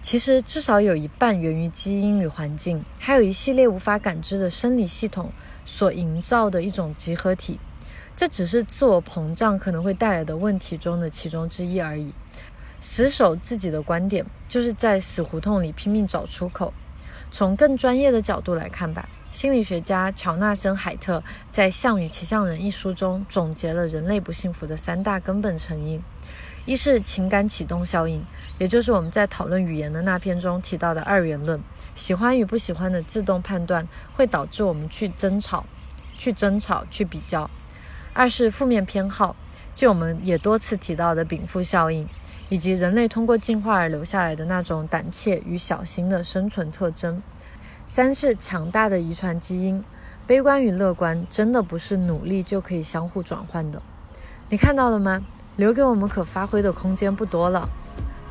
[0.00, 5.32] 其实至少有一半源于基因与环境，还有一系列无法感知的生理系统
[5.64, 7.58] 所营造的一种集合体。
[8.14, 12.12] 这只是自我膨胀可能会带来的问题中的其中之一而已。
[12.82, 16.74] 死守自己的观点，就是在死胡同里拼命找出口。
[17.30, 26.02] 从更专业的角度来看吧，心理学家乔纳森·海特在《象与骑象人》一书中总结了人类不幸福的三大根本成因：
[26.66, 28.22] 一是情感启动效应，
[28.58, 31.62] 也就是我们在讨论语言的那篇中提到的二元论，
[31.94, 35.64] 喜欢与不喜欢的自动判断会导致我们去争吵、
[36.18, 37.48] 去争吵、去比较；
[38.12, 39.36] 二是负面偏好，
[39.72, 42.06] 即我们也多次提到的禀赋效应。
[42.52, 47.22] 以及人类通过进化而留下来的那种胆怯与小心的生存特征。
[47.86, 49.82] 三是强大的遗传基因
[50.26, 53.80] 悲观与乐观真的不是努力就可以相互转换的。
[54.50, 55.22] 你看到了吗？
[55.56, 57.66] 留给我们可发挥的空间不多了。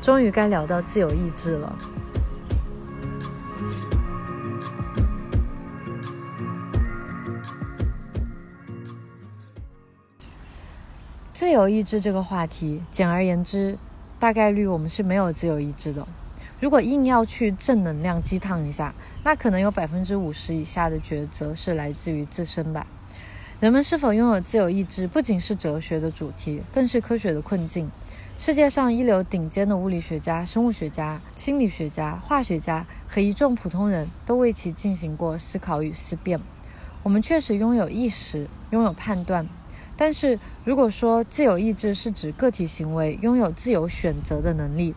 [0.00, 1.76] 终于该聊到自由意志了。
[11.32, 13.76] 自由意志这个话题简而言之
[14.22, 16.06] 大概率我们是没有自由意志的。
[16.60, 22.86] 如果硬要去正能量鸡汤一下，那可能有百分之五十以下的抉择是来自于自身吧。
[23.58, 27.90] 人们是否拥有自由意志，不仅是哲学的主题，更是科学的困境。
[28.38, 36.40] 世界上一流顶尖的物理学家、生物学家、心理学家、化学家和一众普通人都为其进行过思考与思辨。
[37.02, 39.48] 我们确实拥有意识，拥有判断。
[40.04, 44.96] 但是，如果说自由意志是指个体行为拥有自由选择的能力，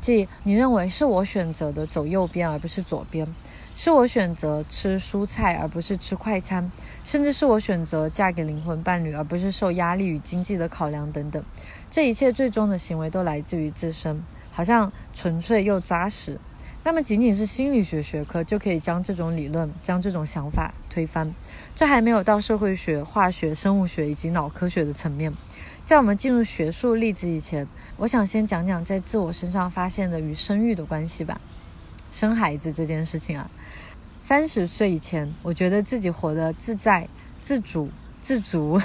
[0.00, 3.26] 即你认为是我选择的走右边而不是左边，
[3.74, 6.70] 是我选择吃蔬菜而不是吃快餐，
[7.02, 11.44] 甚至是我选择嫁给灵魂伴侣而不是受压力与经济的考量等等，
[11.90, 14.22] 这一切最终的行为都来自于自身，
[14.52, 16.38] 好像纯粹又扎实。
[16.84, 21.34] 那么，仅仅是心理学学科就可以将这种理论、将这种想法推翻？
[21.78, 25.32] 这还没有到社会学、化学、生物学以及脑科学的层面。
[25.84, 31.40] 在我们进入学术例子以前，我想先讲讲在自我身上发现的与生育的关系吧。
[32.10, 33.48] 生孩子这件事情啊，
[34.18, 37.08] 三十岁以前，我觉得自己活得自在、
[37.40, 37.88] 自主、
[38.20, 38.80] 自足；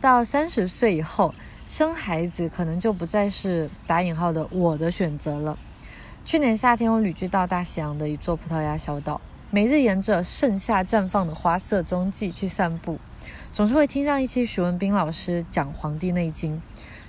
[0.00, 1.34] 到三十岁以后，
[1.66, 5.58] 生孩子可能就不再是打引号的我的选择了。
[6.24, 9.20] 去年夏天，我旅居到大西洋的一座葡萄牙小岛，
[9.52, 13.00] 每日沿着盛夏绽放的花色踪迹去散步。
[13.52, 16.56] 总是会听上一期徐文斌老师讲《黄帝内经》，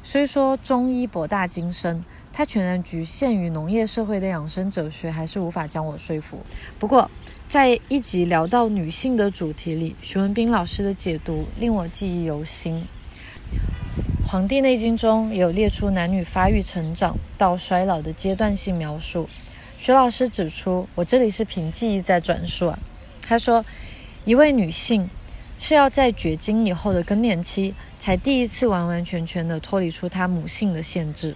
[0.02, 6.40] 虽说中医博大精深，它全然局限于农业社会的养生哲学，还是无法将我说服。
[6.80, 7.12] 不过，
[7.48, 12.84] 在一集聊到女性的主题里，徐文斌老师的解读令我记忆犹新。
[14.28, 19.30] 《黄帝内经》中有列出男女发育、成长到衰老的阶段性描述。
[19.84, 22.78] 徐老师指出，我这里是凭记忆在转述啊。
[23.24, 23.66] 他说，
[24.26, 25.10] 一位女性。
[25.58, 31.36] 是要在绝经以后的更年期，才第一次完完全全的脱离出她母性的限制。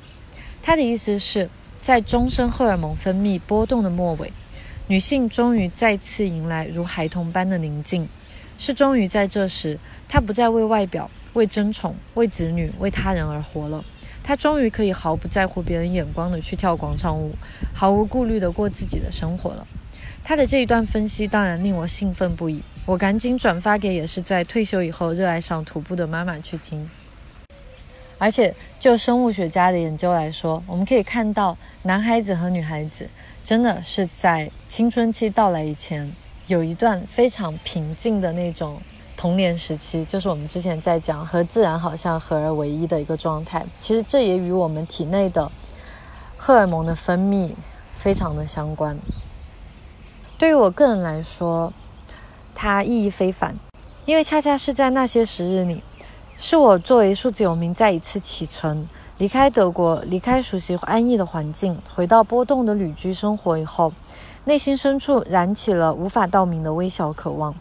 [0.63, 1.47] 他的意思是，
[1.79, 4.33] 在终身荷尔蒙分泌波动的末尾，
[4.87, 8.09] 女性终于再次迎来如孩童般的宁静。
[8.57, 9.77] 是终于在这时，
[10.07, 13.85] 她不再为外表、为争宠、为子女、为他人而活了。
[14.27, 17.31] 他终于可以毫不在乎别人眼光的去跳广场舞，
[17.75, 19.67] 毫无顾虑的过自己的生活了。
[20.23, 22.63] 他的这一段分析当然令我兴奋不已。
[22.87, 26.89] 我赶紧转发给也是在退休以后热爱上徒步的妈妈去听。
[28.17, 33.07] 而且就生物学家的研究来说，我们可以看到，男孩子和女孩子
[33.43, 36.11] 真的是在青春期到来以前，
[36.47, 38.81] 有一段非常平静的那种
[39.25, 43.65] 童年时期，就是我们之前在讲和自然好像合而为一的一个状态。
[43.79, 45.51] 其实这也与我们体内的
[46.37, 47.55] 荷尔蒙的分泌
[47.95, 48.95] 非常的相关。
[50.37, 51.73] 对于我个人来说，
[52.53, 53.55] 它意义非凡，
[54.05, 55.81] 因为恰恰是在那些时日里，
[56.37, 63.91] 是我作为数字游民再一次启程，离开德国，离开熟悉安逸的环境，回到波动的旅居生活以后，
[64.43, 67.55] 内心深处燃起了无法道明的微小渴望。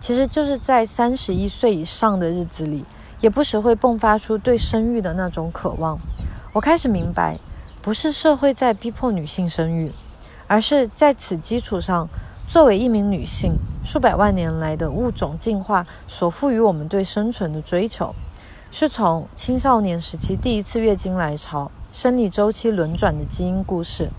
[0.00, 2.84] 其实就是在三十一岁以上的日子里，
[3.20, 5.98] 也不时会迸发出对生育的那种渴望。
[6.52, 7.38] 我开始明白，
[7.82, 9.92] 不是社会在逼迫女性生育，
[10.46, 12.08] 而是在此基础上。
[12.48, 13.52] 作为一名女性，
[13.84, 18.12] 数百万年来的物种进化所赋予我们对生存的追求，
[18.72, 24.10] 是从青少年时期第一次月经来潮、生理周期轮转的基因故事。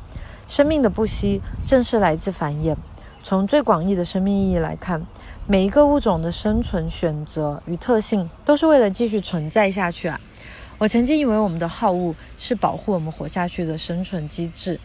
[0.47, 2.77] 生命的不息正是来自繁衍。
[3.21, 5.05] 从最广义的生命意义来看，
[5.51, 10.17] 每一个物种的生存选择与特性都是为了继续存在下去啊！
[10.77, 14.79] 我曾经以为我们的好恶是保护我们活下去的生存机制，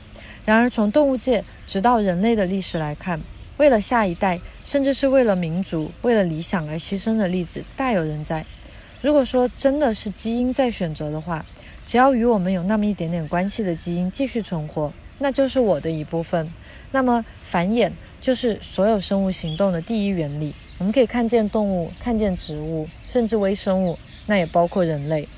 [0.44, 3.20] 然而从动物界直到人类的历史来看，
[3.58, 8.44] 为了下一代，甚至是为了民族、为了理想而牺牲的例子大有人在。
[9.00, 11.46] 如果说真的是基因在选择的话，
[11.84, 16.52] 只要与我们有那么一点点关系的基因继续存活，那就是我的一部分。
[16.90, 20.54] 那么繁衍就是所有生物行动的第一原理。
[20.78, 25.28] 我们可以看见动物，看见植物，甚至微生物，那也包括人类。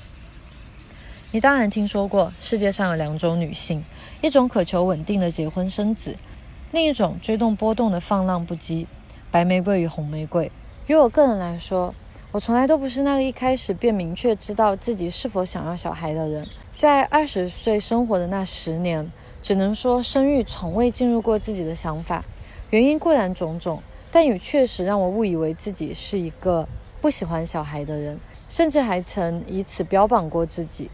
[1.31, 3.83] 你当然听说过世界上有两种女性，
[4.21, 6.15] 一种渴求稳定的结婚生子。
[6.71, 8.85] 另一种追动波动的放浪不羁，
[9.31, 10.51] 白玫瑰与红玫瑰。
[10.87, 11.95] 于我个人来说，
[12.31, 16.47] 我从来都不是那个一开始便明确知道自己是否想要小孩的人。
[16.73, 19.11] 在二十岁生活的那十年，
[19.41, 22.23] 只能说生育从未进入过自己的想法。
[22.71, 26.67] 原因固然种种，但也确实让我误以为自己是一个
[27.01, 30.89] 不喜欢小孩的人，甚至还曾以此标榜过自己。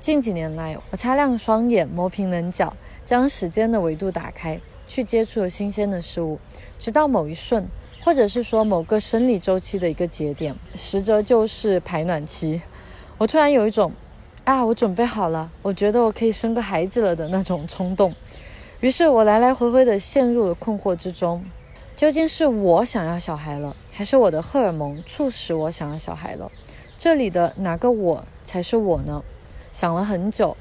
[0.00, 4.58] 近几年来，我擦亮双眼，磨平棱角，将时间的维度打开。
[4.88, 6.38] 去接触了新鲜的事物，
[6.78, 7.66] 直到某一瞬，
[8.02, 12.60] 或者是说某个生理周期的一个节点，实则就是排卵期，
[13.16, 13.90] 我突然有一种，
[14.44, 18.12] 啊，我准备好了，我觉得我可以生个孩子了的那种冲动。
[18.82, 21.44] 于是我来来回回的陷入了困惑之中，
[21.94, 26.50] 究竟是我想要小孩了，还是我的荷尔蒙促使我想要小孩了？
[26.98, 29.22] 这里的哪个我才是我呢？
[29.72, 30.56] 想了很久，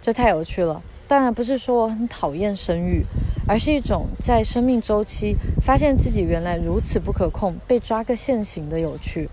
[0.00, 0.80] 这太有趣了。
[1.08, 3.04] 当然不是说我很讨厌生育，
[3.48, 9.28] 而是一种在生命周期发现自己原来如此不可控，被抓个现行的有趣。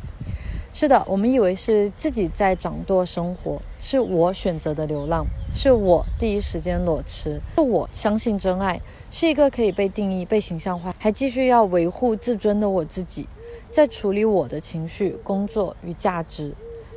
[0.75, 5.23] 是的，我们以为是自己在掌舵生活，是我选择的流浪，
[5.55, 13.29] 是我第一时间裸辞，是我相信真爱，是一个可以被定义、被形象化，还继续要维护自尊的我自己，
[13.69, 16.51] 在处理我的情绪、工作与价值。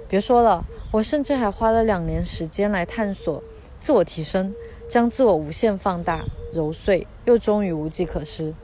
[0.08, 3.42] 别说了，我甚至还花了两年时间来探索
[3.78, 4.54] 自我提升，
[4.88, 8.54] 将自我无限放大、揉碎，又终于无计可施。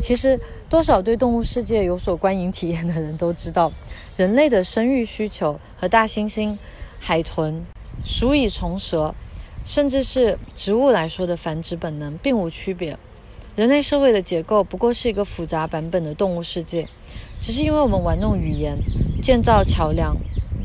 [0.00, 3.72] 其实，多少对动物世界有所观影体验的人都知道，
[4.16, 6.56] 人类的生育需求和大猩猩、
[7.00, 7.64] 海豚、
[8.04, 9.14] 鼠蚁虫蛇，
[9.64, 12.96] 甚至是植物来说的繁殖本能并无区别。
[13.56, 16.86] 人类社会的结构不过是一个复杂版本的动物世界，
[17.40, 18.78] 只是因为我们玩弄语言、
[19.20, 20.16] 建造桥梁、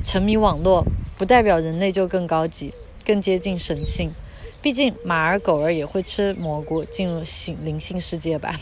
[0.06, 0.86] 沉迷网络，
[1.18, 2.72] 不代表人类就更高级、
[3.04, 4.12] 更接近神性。
[4.62, 8.60] 毕竟，马儿狗儿也会吃蘑菇，进入性灵性世界吧。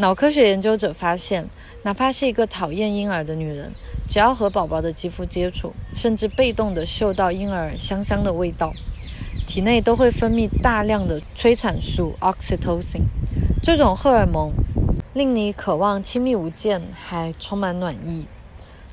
[0.00, 1.46] 脑科学研究者发现，
[1.82, 3.70] 哪怕是一个讨厌婴儿的女人，
[4.08, 8.72] 只要和宝宝的肌肤接触，甚至被动地嗅到婴儿香香的味道，
[9.46, 13.02] 体内都会分泌大量的催产素 oxytocin。
[13.62, 14.50] 这种荷尔蒙
[15.12, 18.24] 令你渴望亲密无间，还充满暖意。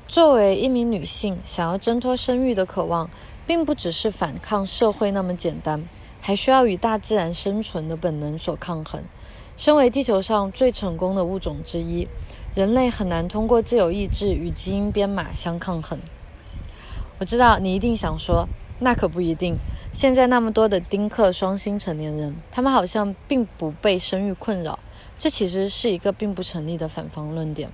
[0.09, 3.09] 作为一名女性，想要挣脱生育的渴望，
[3.45, 5.87] 并不只是反抗社会那么简单，
[6.19, 9.01] 还需要与大自然生存的本能所抗衡。
[9.57, 12.07] 身为地球上最成功的物种之一，
[12.53, 15.97] 人类很难通过自由意志与基因编码相抗衡。
[17.17, 18.47] 我知道你一定想说，
[18.79, 19.57] 那可不一定。
[19.91, 24.77] 现在那么多的丁克双星成年人，他们好像并不被生育困扰。
[25.17, 27.67] 这其实是一个并不成立的反方论点。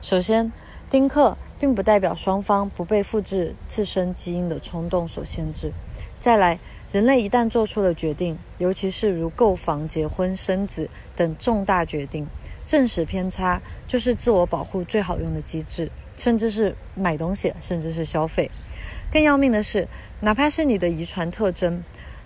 [0.00, 0.52] 首先，
[0.88, 5.72] 丁克并不代表双方不被复制自身基因的冲动所限制。
[6.20, 6.60] 再来。
[6.94, 12.24] 人类一旦做出了决定，尤其是如购房、结婚、生子等重大决定，
[12.64, 18.48] 正史偏差就是自我保护最好用的机制，甚至是买东西，甚至是消费。
[19.10, 19.88] 更要命的是，
[20.20, 21.82] 哪怕是你的遗传特征，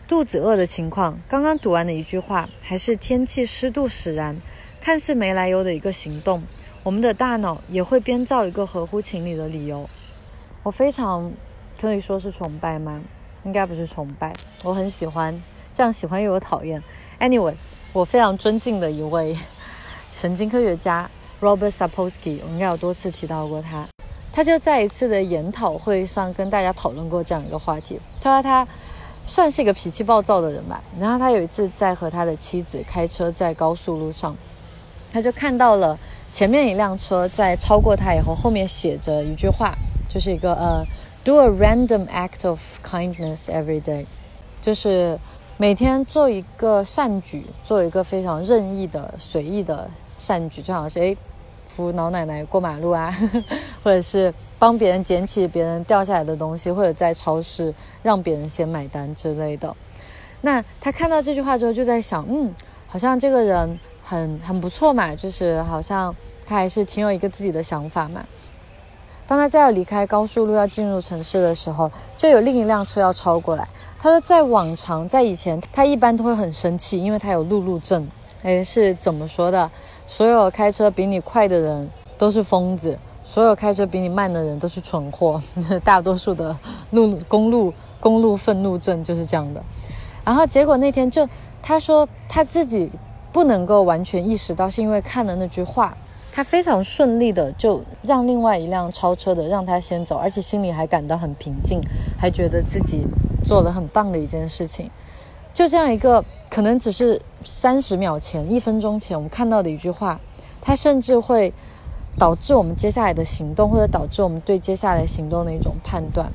[0.06, 4.36] 肚子饿的情况，刚刚读完的一句话，还是天气湿度使然，
[4.82, 6.42] 看似没来由的一个行动，
[6.82, 9.88] 我们的大脑也会编造一个合乎情理的理由。
[10.62, 11.32] 我非常
[11.80, 13.02] 可以说是崇拜吗？
[13.44, 15.42] 应该不是崇拜，我很喜欢，
[15.76, 16.82] 这样喜欢又有讨厌。
[17.20, 17.54] Anyway，
[17.92, 19.38] 我非常尊敬的一位
[20.12, 21.08] 神经科学家
[21.40, 23.86] Robert Sapolsky，我应该有多次提到过他。
[24.32, 28.00] 他就在一次的研讨会上跟大家讨论过这样一个话题。
[28.20, 28.66] 他说他
[29.24, 30.82] 算是一个脾气暴躁的人吧。
[30.98, 34.36] 然后他有一次在和他的妻子开车在高速路上，
[35.12, 35.98] 他就看到了
[36.32, 39.74] 前面一辆车在超过他以后，后面写着一句话，
[40.08, 40.84] 就是一个呃。
[41.24, 44.06] Do a random act of kindness every day，
[44.62, 45.18] 就是
[45.58, 51.14] 每天做一个善举，做一个非常任意的、随意的善举，就好像是哎
[51.68, 53.14] 扶老奶奶过马路啊，
[53.84, 59.76] 或者是帮别人捡起别人掉下来的东西，或者在超市让别人先买单之类的。
[60.40, 62.54] 那他看到这句话之后，就在想，嗯，
[62.86, 66.14] 好像这个人很很不错嘛，就是好像
[66.46, 68.24] 他还是挺有一个自己的想法嘛。
[69.28, 73.68] 当他再要离开高速路要进入城市的时候，就有另一辆车要超过来。
[73.98, 78.08] 他说，在往常，在以前，他一般都会很生气，因为他有路怒症。
[78.42, 79.70] 诶，是怎么说的？
[80.06, 85.38] 所有开车比你快的人都是疯子，所有开车比你慢的人都是蠢货。
[85.84, 86.56] 大多数的
[86.92, 89.62] 路公路公路愤怒症就是这样的。
[90.24, 91.28] 然后结果那天就
[91.60, 92.90] 他说他自己
[93.30, 95.94] 不能够完全意识到，是因为看了那句话。
[96.32, 101.80] 他非常顺利的就让另外一辆超车的让他先走，而且心里还感到很平静，
[102.16, 103.06] 还觉得自己
[103.44, 104.88] 做了很棒的一件事情。
[105.52, 110.20] 就这样一个可能只是三十秒前、一分钟前我们看到的一句话，
[110.60, 111.52] 它甚至会
[112.16, 116.30] 导致我们接下来的行动，或者导致我们对接下来行动的一种判断。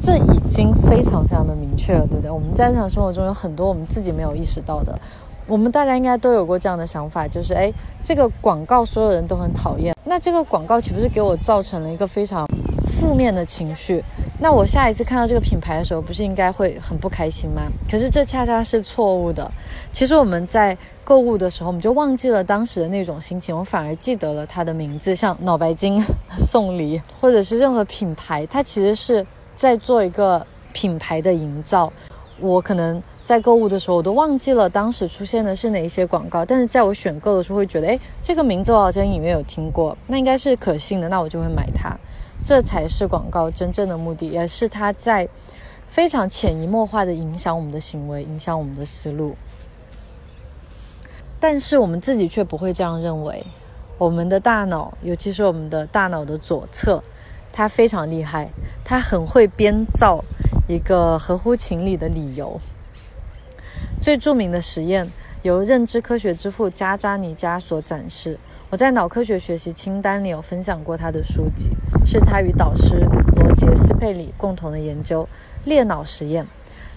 [0.00, 2.30] 这已经非常非常的明确了，对不对？
[2.30, 4.98] 我们在日常生活中有很多我们自己没有意识到的。
[5.48, 7.72] 我们大家应该都有过这样的想法，就是哎，
[8.04, 12.46] 这个广告所有人都很讨厌，那这个广告岂不是给我造成了一个非常
[13.00, 14.04] 负面的情绪？
[14.38, 17.62] 那我下一次看到这个品牌的时候，不是应该会很不开心吗？
[17.90, 19.50] 可是这恰恰是错误的。
[19.90, 26.00] 其实我们在购物的时候，我们就忘记了当时的那种心情，我反而记得了它的名字，像脑白金、
[26.38, 29.26] 送礼，或者是任何品牌，它其实是
[29.56, 31.90] 在做一个品牌的营造。
[32.40, 41.96] 我可能在购物的时候，我都忘记了当时出现的是哪一些广告，但是在我选购的时候会觉得，哎，这个名字我好像隐约有听过，那应该是可信的，那我就会买它。
[42.44, 45.28] 这才是广告真正的目的，也是它在
[45.88, 49.34] 非常潜移默化的影响我们的行为，影响我们的思路。
[51.40, 53.44] 但是我们自己却不会这样认为。
[53.98, 57.02] 我们的大脑，尤其是我们的大脑的左侧，
[57.58, 58.50] 他非常厉害，
[58.84, 60.22] 他很会编造
[60.68, 62.60] 一个合乎情理的理由。
[64.00, 65.10] 最著名的实验
[65.42, 68.38] 由认知科学之父加扎尼加所展示。
[68.70, 71.70] 我在脑科学学习清单里有分享过他的书籍，
[72.06, 73.00] 是他与导师
[73.34, 75.28] 罗杰斯佩里共同的研究
[75.64, 76.46] 裂脑实验。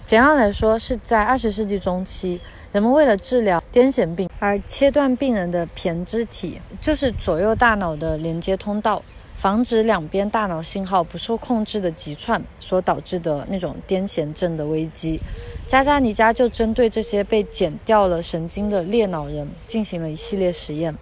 [0.04, 2.40] 简要来说，是在二十世纪中期。
[2.70, 9.02] 人们为了治疗癫痫病而切断病人的胼胝体，就是左右大脑的连接通道，
[9.42, 15.18] 防止两边大脑信号不受控制的急窜所导致的那种癫痫症的危机。
[15.66, 20.94] 加扎尼加就针对这些被剪掉了神经的裂脑人进行了一系列实验，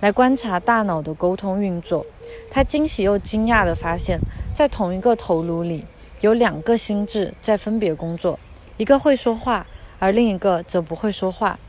[0.00, 2.04] 来观察大脑的沟通运作。
[2.50, 4.18] 他惊喜又惊讶地发现，
[4.52, 5.84] 在同一个头颅里
[6.20, 8.40] 有两个心智在分别工作，
[8.76, 9.68] 一个会说话。
[10.00, 11.60] 而另一个则不会说话，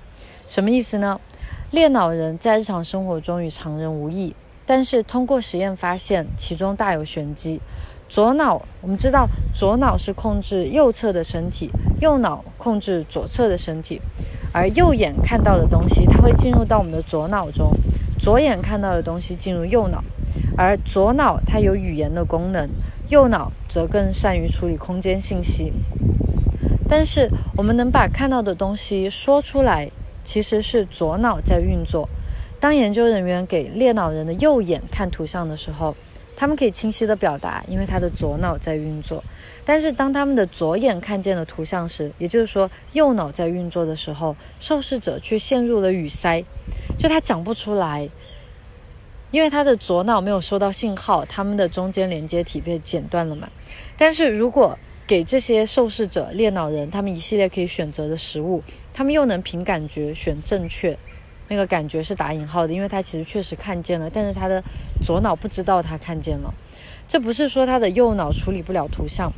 [0.47, 1.21] 什么意思呢？
[1.69, 4.35] 裂脑人在日常生活中与常人无异，
[4.65, 7.59] 但是通过实验发现其中大有玄机。
[8.07, 13.99] 左脑，我们知道左脑是控制右侧的身体，右脑控制左侧的身体，
[14.53, 17.71] 而右眼看到的东西，它会进入到我们的左脑中；
[18.19, 20.03] 左眼看到的东西进入右脑，
[20.55, 22.69] 而左脑它有语言的功能，
[23.09, 25.73] 右脑则更善于处理空间信息。
[26.87, 29.89] 但是我们能把看到的东西说出来，
[30.23, 32.07] 其实是左脑在运作。
[32.65, 35.95] 当研究人员给裂脑人的右眼看图像的时候，
[36.35, 39.23] 他们可以清晰的表达，因为他的左脑在运作。
[39.63, 46.43] 但是当他们的左眼看见了图像时，也就是说右脑在运作的时候，受试者却陷入了语塞，
[46.97, 48.09] 就他讲不出来，
[49.29, 53.47] 因为他的左脑没有收到信号，他们的中间连接体被剪断了嘛。
[53.95, 60.97] 但是如果给这些受试者裂脑人，他们一系列可以选择的食物，他们又能凭感觉选正确。
[61.47, 64.63] 那个感觉是打引号的，因为他其实确实看见了，但是他的
[65.05, 66.53] 左脑不知道他看见了。
[67.07, 69.31] 这不是说他的右脑处理不了图像，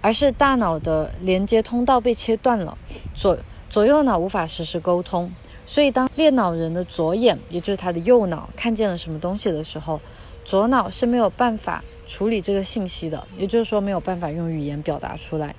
[0.00, 2.76] 而是大脑的连接通道被切断了，
[3.14, 5.30] 左左右脑无法实时沟通。
[5.66, 10.00] 所以当裂脑人的左眼，也就是他的右脑看见了什么东西的时候，
[10.44, 11.82] 左脑是没有办法。
[12.10, 15.54] 处理这个信息的，也就是说没有办法用语言表达出来。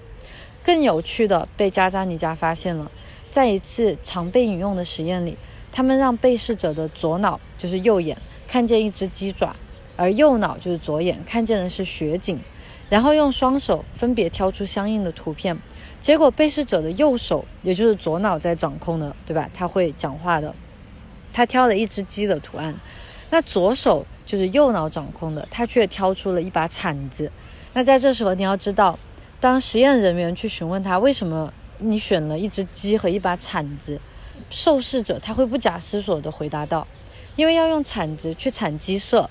[0.64, 2.90] 更有趣的被加扎尼加发现了，
[3.32, 5.38] 在一次常被引用的实验里，
[5.72, 8.18] 他们让被试者的左脑，就是右眼，
[8.48, 9.56] 看见一只鸡爪，
[9.96, 12.40] 而右脑就是左眼看见的是雪景，
[12.90, 15.58] 然后用双手分别挑出相应的图片。
[16.02, 19.50] 结果被试者的右手，也就是左脑在掌控的，对吧？
[19.54, 20.54] 他会讲话的，
[21.34, 22.76] 他挑了一只鸡的图案，
[23.30, 24.06] 那左手。
[24.26, 27.32] 就是右脑掌控的，他却挑出了一把铲子。
[27.74, 29.00] 那在这时候，你要知道，
[29.40, 34.00] 当实验人员去询问他为什么你选了一只鸡和一把铲子，
[34.50, 36.88] 受试者他会不假思索地回答道
[37.36, 39.30] ：“因为要用铲子去铲鸡舍。”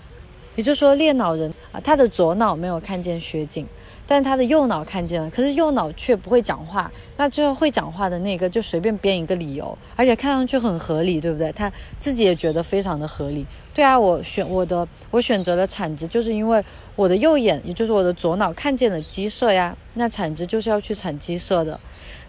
[0.57, 3.65] 也就是说，猎脑人啊，他的左脑没有看见雪景。
[4.11, 6.91] 但他的右脑看见了，可是右脑却不会讲话。
[7.19, 11.53] 那最后会讲话的那个就随便编一个理由，而且看上去很合理，对不对？
[11.53, 11.71] 他
[12.01, 13.47] 自己也觉得非常的合理。
[13.75, 16.65] 对啊，我选我的，我选择了铲子，就是因为
[16.97, 19.77] 我的右眼，也就是我的左脑看见了鸡舍呀。
[19.95, 21.79] 那铲子就是要去铲鸡舍的。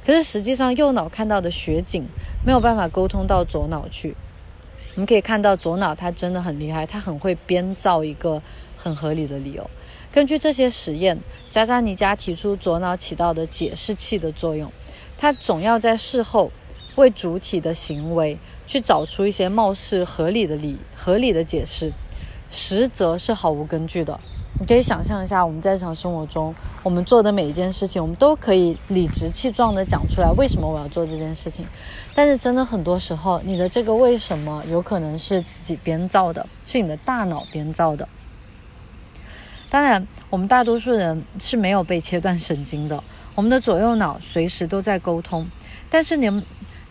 [0.05, 2.07] 可是实际上右脑看到的雪景
[2.45, 4.15] 没有办法沟通到左脑去。
[4.95, 8.41] 我们可以看到左脑他真的很厉害，他很会编造一个
[8.75, 9.69] 很合理的理由。
[10.11, 11.17] 根据这些实验，
[11.49, 14.71] 加扎尼加提出左脑起到的解释器的作用，
[15.17, 16.51] 他总要在事后
[16.95, 21.93] 为主体的行为去找出一些貌似合理的理合理的解释，
[22.49, 24.19] 实则是毫无根据的。
[24.59, 26.53] 你可以想象一下，我们在日常生活中，
[26.83, 31.65] 我们做的每一件事情，我们都可以理直气壮地讲出来为什么我要做这件事情，
[32.13, 38.05] 但是真的很多时候，你的这个为什么有可能是自己编造的，是你的大脑编造的。
[39.69, 43.01] 当然，我们大多数人是没有被切断神经的。
[43.35, 45.47] 我们的左右脑随时都在沟通，
[45.89, 46.43] 但是能，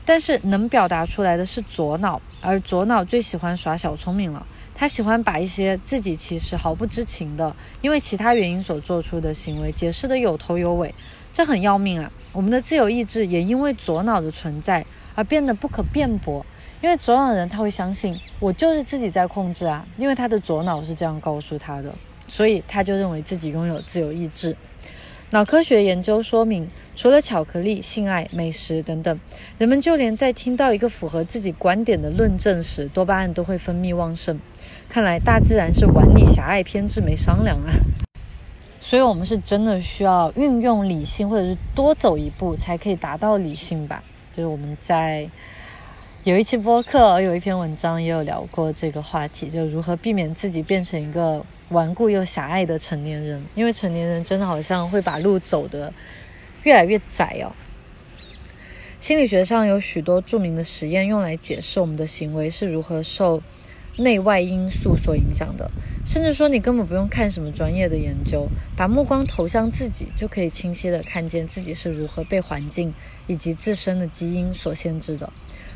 [0.07, 4.47] 但是能表达出来的是左脑，而左脑最喜欢耍小聪明了。
[4.81, 10.95] 他喜欢把一些自己其实毫不知情的，因为其他原因所做出的行为解释的有头有尾，
[11.33, 12.09] 这很要命啊！
[12.33, 16.47] 我们的自由意志也因为左脑的存在而变得不可辩驳，
[16.81, 21.93] 因为左脑的人他会相信我就是自己在控制啊，因为他的左脑是这样告诉他的。
[22.29, 24.55] 所以他就认为自己拥有自由意志。
[25.31, 29.21] 脑科学研究说明，除了巧克力、性爱、美食等等，
[29.59, 34.39] 人们就连在听到一个符合自己观点的论证时，多巴胺都会分泌旺盛。
[34.89, 37.71] 看来大自然是玩你狭隘偏执没商量啊！
[38.81, 44.03] 所以，我们是真的需要运用理性，或者是多走一步，才可以达到理性吧？
[44.33, 45.29] 就是我们在
[46.25, 51.45] 有一期播客，有一篇文章也有聊过这个话题，就如何避免自己变成一个。
[51.71, 55.93] 顽固又狭隘的成年人，因为成年人真的好像会把路走得
[56.63, 57.53] 越来越窄哦。
[59.01, 63.43] 心理学上有许多著名的实验用来解释我们的行为是如何受
[63.99, 65.71] 内外因素所影响的，
[66.07, 72.95] 甚至说你根本不用看什么专业的研究，把目光投向自己，就可以清晰地看见自己是如何被环境
[73.27, 75.31] 以及自身的基因所限制的。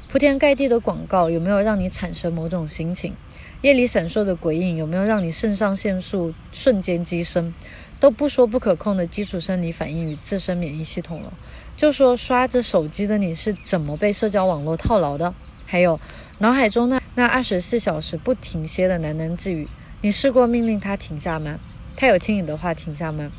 [0.09, 3.15] 铺天盖地的广告有没有让你产生某种心情？
[3.63, 7.53] 夜里闪烁的鬼影有没有让你肾上腺素瞬间激升？
[7.99, 11.33] 都不说不可控的基础生理反应与自身免疫系统了，
[11.77, 15.33] 就说刷着手机的你是怎么被社交网络套牢的？
[15.65, 15.99] 还有
[16.43, 19.69] 脑海中那那二十四小时不停歇的喃喃自语，
[20.01, 21.61] 你试过命令它停下吗？
[21.95, 23.31] 它有听你的话停下吗？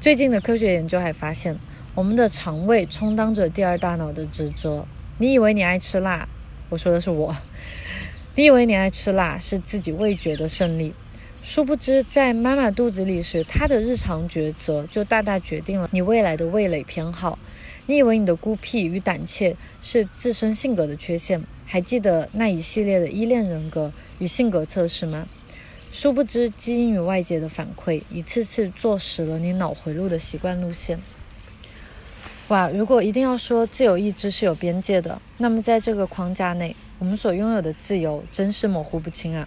[0.00, 1.58] 最近的科学研究还发现，
[1.94, 4.86] 我们的肠胃充当着第二大脑的职责。
[5.18, 6.26] 你以为你爱吃辣？
[6.70, 7.36] 我说的是我。
[8.34, 10.94] 你以为你爱吃辣是自己味觉的胜利，
[11.42, 17.38] 殊不知在妈妈肚子里时，她的日常抉择就大大决定了你未来的味蕾偏好。
[17.84, 25.26] 你以为你的孤僻与胆怯是自身性格的缺陷，还记得那一系列的依恋人格与性格测试吗？
[25.92, 30.98] 殊不知基因与外界的反馈一次次坐实了你脑回路的习惯路线。
[32.48, 36.74] 哇，如果一定要说自由意志是有边界的，那么在这个框架内。
[36.98, 39.46] 我们所拥有的自由真是模糊不清啊！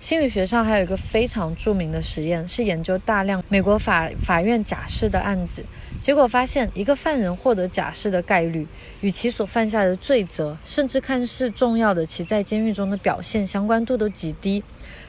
[0.00, 5.64] 心理学上还有一个非常著名的实验，是研究大量美国法法院假释的案子，
[6.00, 8.66] 结果发现，一个犯人获得假释的概率
[9.00, 14.62] 与其所犯下的罪责，甚至看似重要的其在监狱中的表现相关度都极低。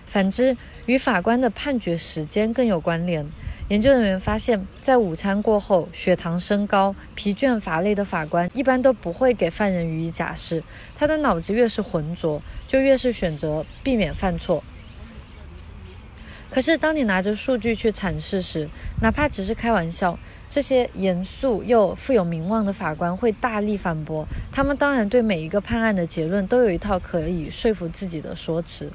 [0.08, 3.24] 反之，与法官的判决时间更有关联。
[3.68, 10.64] 研究人员发现，在午餐过后血糖升高、疲倦乏累的法官，一般都不会给犯人予以假释。
[10.96, 14.64] 他的脑子越是浑浊，就越是选择避免犯错。
[16.52, 18.68] 可是，当你拿着数据去阐释时，
[19.02, 20.18] 哪怕只是开玩笑，
[20.50, 24.26] 这些严肃又富有名望的法官会大力反驳。
[24.52, 28.92] 他们当然对每一个判案的结论都有一套可以说服自己的说辞。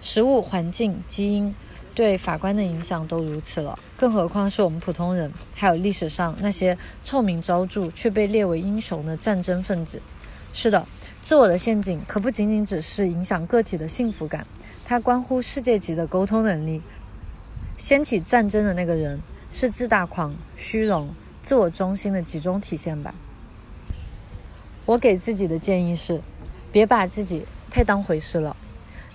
[0.00, 1.54] 食物、环境、基因。
[1.94, 10.02] 对法官的影响都如此了，更何况是我们普通人，还有历史上那些臭名昭著却被列为英雄的战争分子。
[10.52, 10.84] 是的，
[11.20, 14.44] 自我的陷阱可不仅仅只是影响个体的幸福感，
[14.84, 16.82] 它关乎世界级的沟通能力。
[17.76, 19.20] 掀起战争的那个人
[19.50, 23.14] 是自大狂、虚荣、自我中心的集中体现吧。
[24.86, 26.20] 我给自己的建议是，
[26.70, 28.56] 别把自己太当回事了。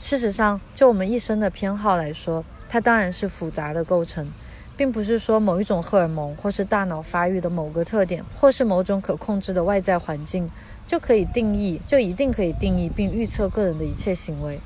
[0.01, 4.31] 事实上，就我们一生的偏好来说，它当然是复杂的构成，
[4.75, 10.49] 并不是说某一种荷尔蒙，或是大脑发育的某个特点，或是某种可控制的外在环境，
[10.87, 14.59] 就可以定义，就一定可以定义并预测个人的一切行为。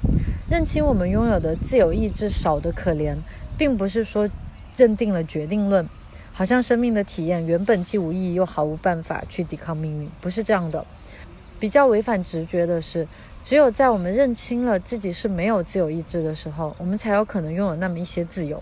[0.54, 3.18] 认清我们拥有的自由意志少得可怜，
[3.58, 4.30] 并不是说
[4.76, 5.90] 认定了决定论，
[6.32, 10.86] 好像生命的体验原本既无意义又毫无办法去抵抗命运，不是这样的。
[11.60, 13.08] 比较违反直觉的是。
[13.42, 18.62] 只有在我们认清了自己是没有自由意志的时候，我们才有可能拥有那么一些自由。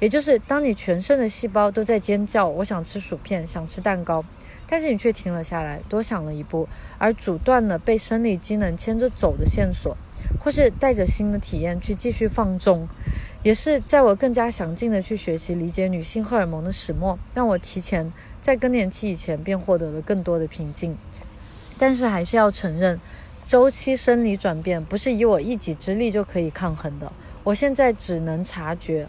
[0.00, 4.24] 也就是当你全身的细胞都在尖叫“我想吃薯片，想吃蛋糕”，
[4.68, 6.68] 但是你却停了下来，多想了一步，
[6.98, 9.96] 而阻断了被生理机能牵着走的线索，
[10.38, 12.88] 或是带着新的体验去继续放纵，
[13.42, 20.96] 也是在我更加详尽的去学习理解女性荷尔蒙的始末，让我提前在更年期以前便获得了更多的平静。
[21.78, 23.00] 但是还是要承认。
[23.46, 27.12] 周期生理转变不是以我一己之力就可以抗衡的。
[27.42, 29.08] 我现在只能察觉，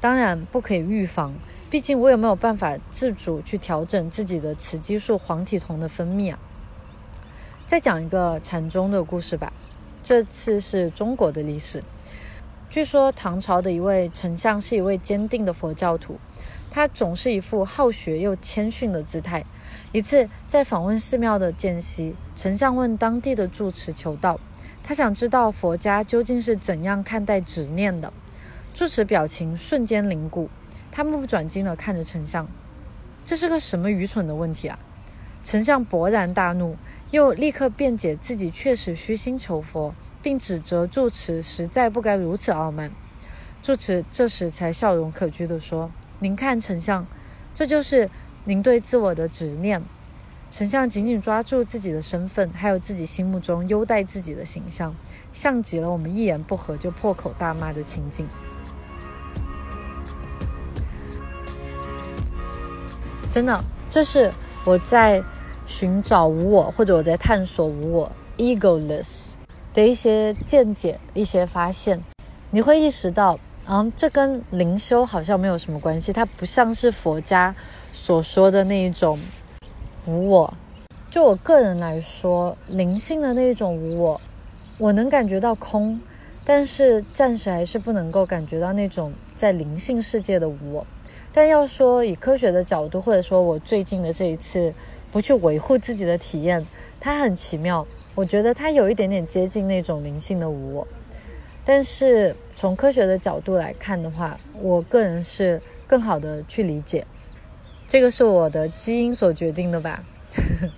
[0.00, 1.34] 当然不可以预防。
[1.68, 6.38] 毕竟我也没有办法自主去调整自己的雌激素黄体酮的分泌啊？
[7.66, 9.52] 再讲一个禅宗的故事吧。
[10.02, 11.82] 这次是中国的历史。
[12.68, 16.18] 据说唐朝的一位丞相是一位坚定的佛教徒，
[16.70, 19.44] 他总是一副好学又谦逊的姿态。
[19.92, 24.40] 一次，在访问寺庙的间隙，丞相问当地的住持求道，
[24.82, 28.12] 他想知道佛家究竟是怎样看待执念的。
[28.74, 30.48] 住持表情瞬间凝固，
[30.90, 32.48] 他目不转睛地看着丞相，
[33.22, 34.78] 这是个什么愚蠢的问题啊！
[35.44, 36.76] 丞相勃然大怒，
[37.12, 42.90] 又立刻辩解自己确实虚心求佛，并指责住持实在不该如此傲慢。
[43.62, 45.90] 住持这时才笑容可掬地说
[46.20, 47.06] ：“您看，丞相，
[47.54, 48.08] 这就是
[48.46, 49.82] 您对自我的执念。”
[50.50, 54.94] 丞相紧紧抓住自己的身份，还有自己心目中优待自己的形象，
[55.34, 58.26] 像极了我们一言不合就破口大骂的情景。
[63.30, 64.32] 真的，这是
[64.64, 65.22] 我在
[65.66, 69.30] 寻找无我，或者我在探索无我 （egoless）
[69.72, 72.02] 的一些见解、一些发现。
[72.50, 77.54] 你会意识到，嗯，这跟灵修好像没有什么关系，它不像是佛家
[77.92, 79.18] 所说的那一种。
[80.04, 80.52] 无我，
[81.10, 84.20] 就我个人来说，灵性的那一种无我，
[84.78, 86.00] 我能感觉到空，
[86.44, 90.84] 但是暂时还是不能够感觉到那种在灵性世界的无我。
[91.32, 94.74] 但要说以科学的角度，或者说我最近的这一次
[95.12, 96.66] 不去维护自己的体验，
[96.98, 97.86] 它很奇妙。
[98.16, 100.88] 我觉得它有一点点接近那种灵性的无我，
[101.64, 107.06] 但是从科学的角度来看的话，我个人是更好的去理解。
[107.86, 110.02] 这个是我的基因所决定的吧？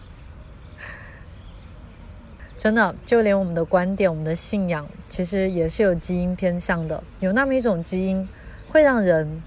[2.57, 7.03] 真的，就连我们的观点、我们的信仰，其实也是有基因偏向的。
[7.20, 8.28] 有那么一种基因，
[8.68, 9.43] 会让人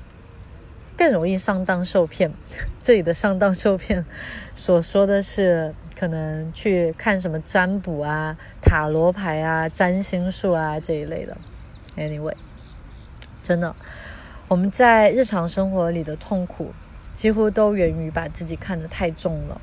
[0.97, 2.33] 更容易上当受骗。
[2.81, 4.03] 这里的上当受骗，
[4.55, 11.37] 所说的是可能去看什么占卜啊、塔罗牌啊、占星术啊这一类的。
[11.95, 12.35] Anyway，
[13.43, 13.75] 真的，
[14.47, 16.73] 我们在日常生活里的痛苦。
[17.13, 19.59] 几乎都源于把自己看得太重了，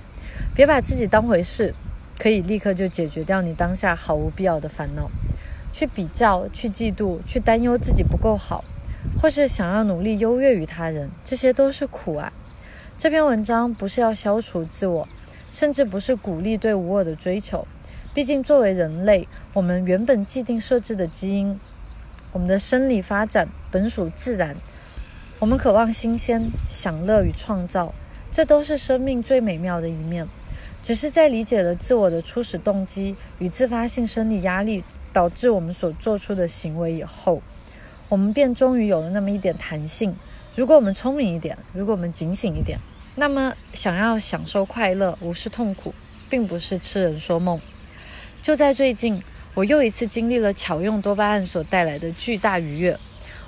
[0.56, 1.72] 别把自己当回事，
[2.18, 5.08] 可以立刻就解决掉你当下毫无必要的烦恼。
[5.72, 8.64] 去比较，去嫉妒，去担忧自己不够好，
[9.20, 12.32] 或是想要努力优越于他人，这些都是苦啊。
[12.96, 15.08] 这篇文章不是要消除自我，
[15.50, 17.66] 甚至不是鼓励对无我的追求。
[18.12, 21.58] 毕竟作为人类，我们原本既定设置的基因，
[22.32, 24.56] 我们的生理发展本属自然。
[25.40, 27.92] 我们渴望新鲜、享乐与创造，
[28.30, 30.28] 这都是生命最美妙的一面。
[30.80, 37.42] 只是在理解了自我的初始动机与自发性生理压力导致我们所做出的行为以后，
[38.08, 40.14] 我们便终于有了那么一点弹性。
[40.54, 42.78] 如果我们聪明一点，如果我们警醒一点，
[43.16, 45.94] 那么想要享受快乐、无视痛苦，
[46.28, 47.60] 并不是痴人说梦。
[48.42, 49.22] 就在最近，
[49.54, 52.98] 我又一次经历了巧用多巴胺所带来的巨大愉悦。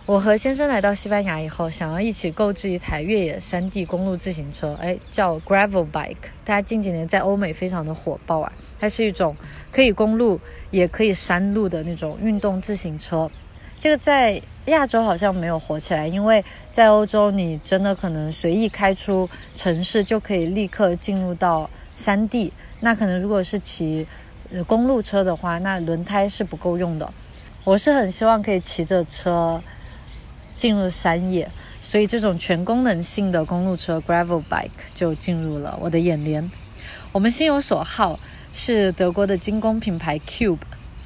[0.06, 6.30] 我和先生来到西班牙以后，想要一起购置一台越野山地公路自行车，哎，叫 Gravel Bike。
[6.44, 8.52] 它近几年在欧美非常的火爆啊。
[8.78, 9.36] 它是一种
[9.72, 10.40] 可以公路
[10.70, 13.28] 也可以山路的那种运动自行车。
[13.78, 22.52] 这个在亚洲好像没有火起来，因为在欧洲你真的可能随意开出城市就可以立刻进入到山地。
[22.80, 24.06] 那可能如果是骑
[24.66, 27.12] 公路车的话，那轮胎是不够用的。
[27.64, 29.62] 我是很希望可以骑着车。
[30.56, 31.46] 进入山野，
[31.82, 36.50] 所以这种全功能性的公路车 （gravel bike） 就进入了我的眼帘。
[37.12, 38.18] 我们心有所好，
[38.54, 40.56] 是德国的精工品牌 Cube。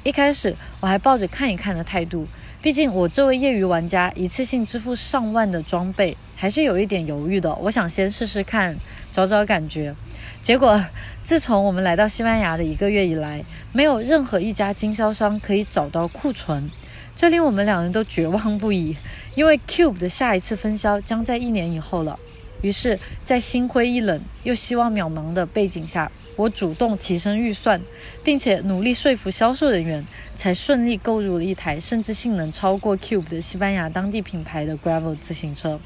[0.03, 2.25] 一开始我还抱着看一看的态度，
[2.61, 7.55] 毕竟我这位业余玩家一次性支付上万的装备，还是有一点犹豫的。
[7.55, 8.77] 我想先试试看，
[9.11, 9.95] 找找感觉。
[10.43, 10.85] 结果，
[11.23, 13.43] 自从我们来到西班牙的一个月以来，
[13.73, 16.69] 没有任何一家经销商可以找到库存。
[17.15, 18.95] 这令我们两人都绝望不已，
[19.33, 22.19] 因为 Cube 的下一次分销将在一年以后了。
[22.61, 26.11] 于是，在心灰意冷又希望渺茫的背景下，
[26.41, 27.79] 我主动提升预算，
[28.23, 35.79] 并且努力说服销售人员，才顺利购入了一台甚至性能超过 Cube 的西班牙当地品牌的 Gravel 自行车。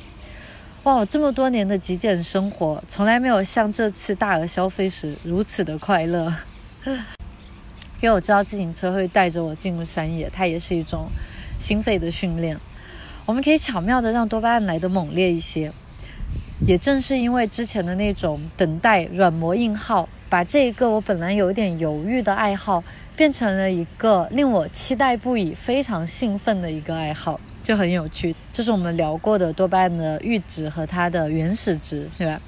[0.84, 6.34] 哇，这么多年的极简生活，从来没有像这次大额消费时如此的快乐。
[7.99, 11.10] 因为我知道自行车会带着我进入山野，它也是一种
[11.60, 12.58] 心肺的训练。
[13.26, 15.74] 我们可以巧妙的让多巴胺来的猛烈一些。
[16.66, 22.84] 也正是因为之前的那种等待软磨硬耗，把这一个我本来有点犹豫的爱好，
[23.15, 28.36] 变成了一个令我期待不已、非常兴奋的一个爱好，就很有趣。
[28.51, 32.41] 这是我们聊过的多巴胺的阈值和它的原始值，对吧？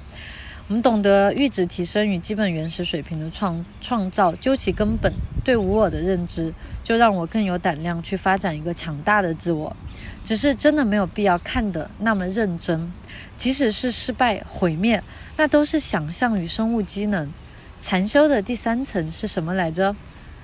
[0.66, 5.10] 我们懂得阈值提升与基本原始水平的创创造，究其根本，
[5.42, 6.52] 对无我的认知，
[6.84, 9.74] 就让我更有胆量去发展一个强大的自我。
[10.22, 12.92] 只是真的没有必要看得那么认真，
[13.38, 15.02] 即使是失败毁灭，
[15.38, 17.32] 那都是想象与生物机能。
[17.80, 19.94] 禅修的第三层是什么来着？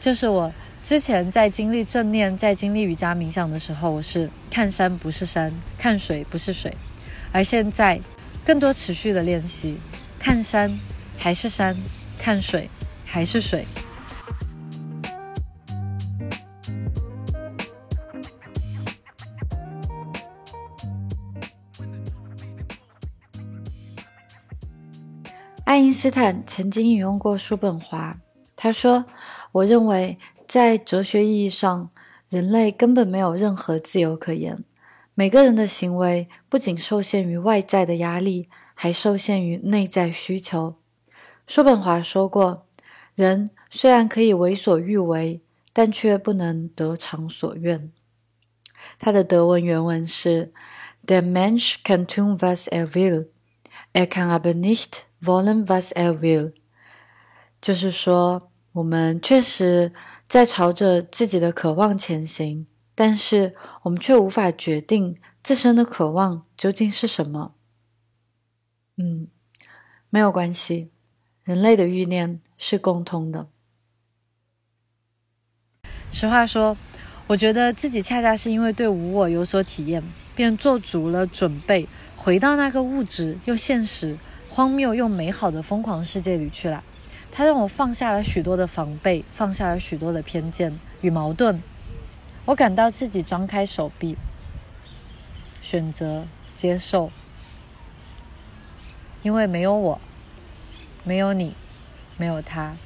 [0.00, 6.74] 就是我之前在经历正念、在经历瑜伽冥想的时候，我是看山不是山，看水不是水，
[7.32, 7.98] 而现在
[8.44, 9.78] 更多持续的练习。
[10.18, 10.78] 看山
[11.18, 11.76] 还是山，
[12.18, 12.68] 看水
[13.04, 13.66] 还是水。
[25.74, 28.16] 爱因斯坦曾经引用过叔本华，
[28.54, 29.06] 他说
[29.50, 30.16] ：“我认为，
[30.46, 31.90] 在哲学意义上，
[32.28, 34.62] 人类根本没有任何自由可言。
[35.14, 40.76] 每个人的行为不仅受限于外在的压力，还受限于内在需求。”
[41.48, 42.68] 叔本华说过
[43.16, 47.90] ：“人虽然可以为所欲为，但却不能得偿所愿。”
[49.00, 50.52] 他的德文原文是
[51.04, 53.26] ：“Der Mensch kann tun, was er will,
[53.94, 56.52] er kann aber nicht wollen, was er will。”
[57.62, 59.90] 就是说，我们确实
[60.28, 67.54] 在朝着自己的渴望前行，但是我们却无法决定自身的渴望究竟是什么。
[68.96, 69.28] 嗯，
[70.10, 70.90] 没有关系，
[71.42, 73.48] 人类的欲念是共通的。
[76.12, 76.76] 实话说。
[77.26, 80.02] 我觉得自己恰恰是因为对无我有所体验，
[80.36, 84.18] 便做足了准备，回到那个物质又现实、
[84.50, 86.84] 荒谬又美好的疯狂世界里去了。
[87.32, 91.62] 它让我放下了许多的防备，放下了许多的偏见与矛盾。
[92.44, 94.16] 我感到自己张开手臂，
[95.62, 97.10] 选择接受，
[99.22, 100.00] 因为没有我，
[101.02, 101.56] 没有你，
[102.18, 102.76] 没有他。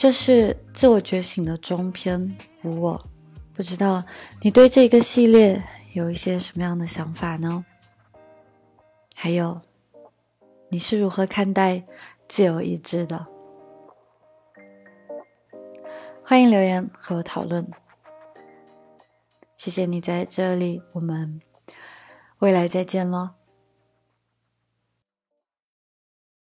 [0.00, 3.04] 这是自我觉醒的中篇无我，
[3.52, 4.02] 不知道
[4.40, 7.66] 你对这个系列有一些什么样的想法呢？
[9.14, 9.60] 还有，
[10.70, 11.84] 你是如何看待
[12.26, 13.26] 自由意志的？
[16.24, 17.70] 欢迎留言和我讨论。
[19.54, 21.42] 谢谢你在这里，我们
[22.38, 23.39] 未来再见喽。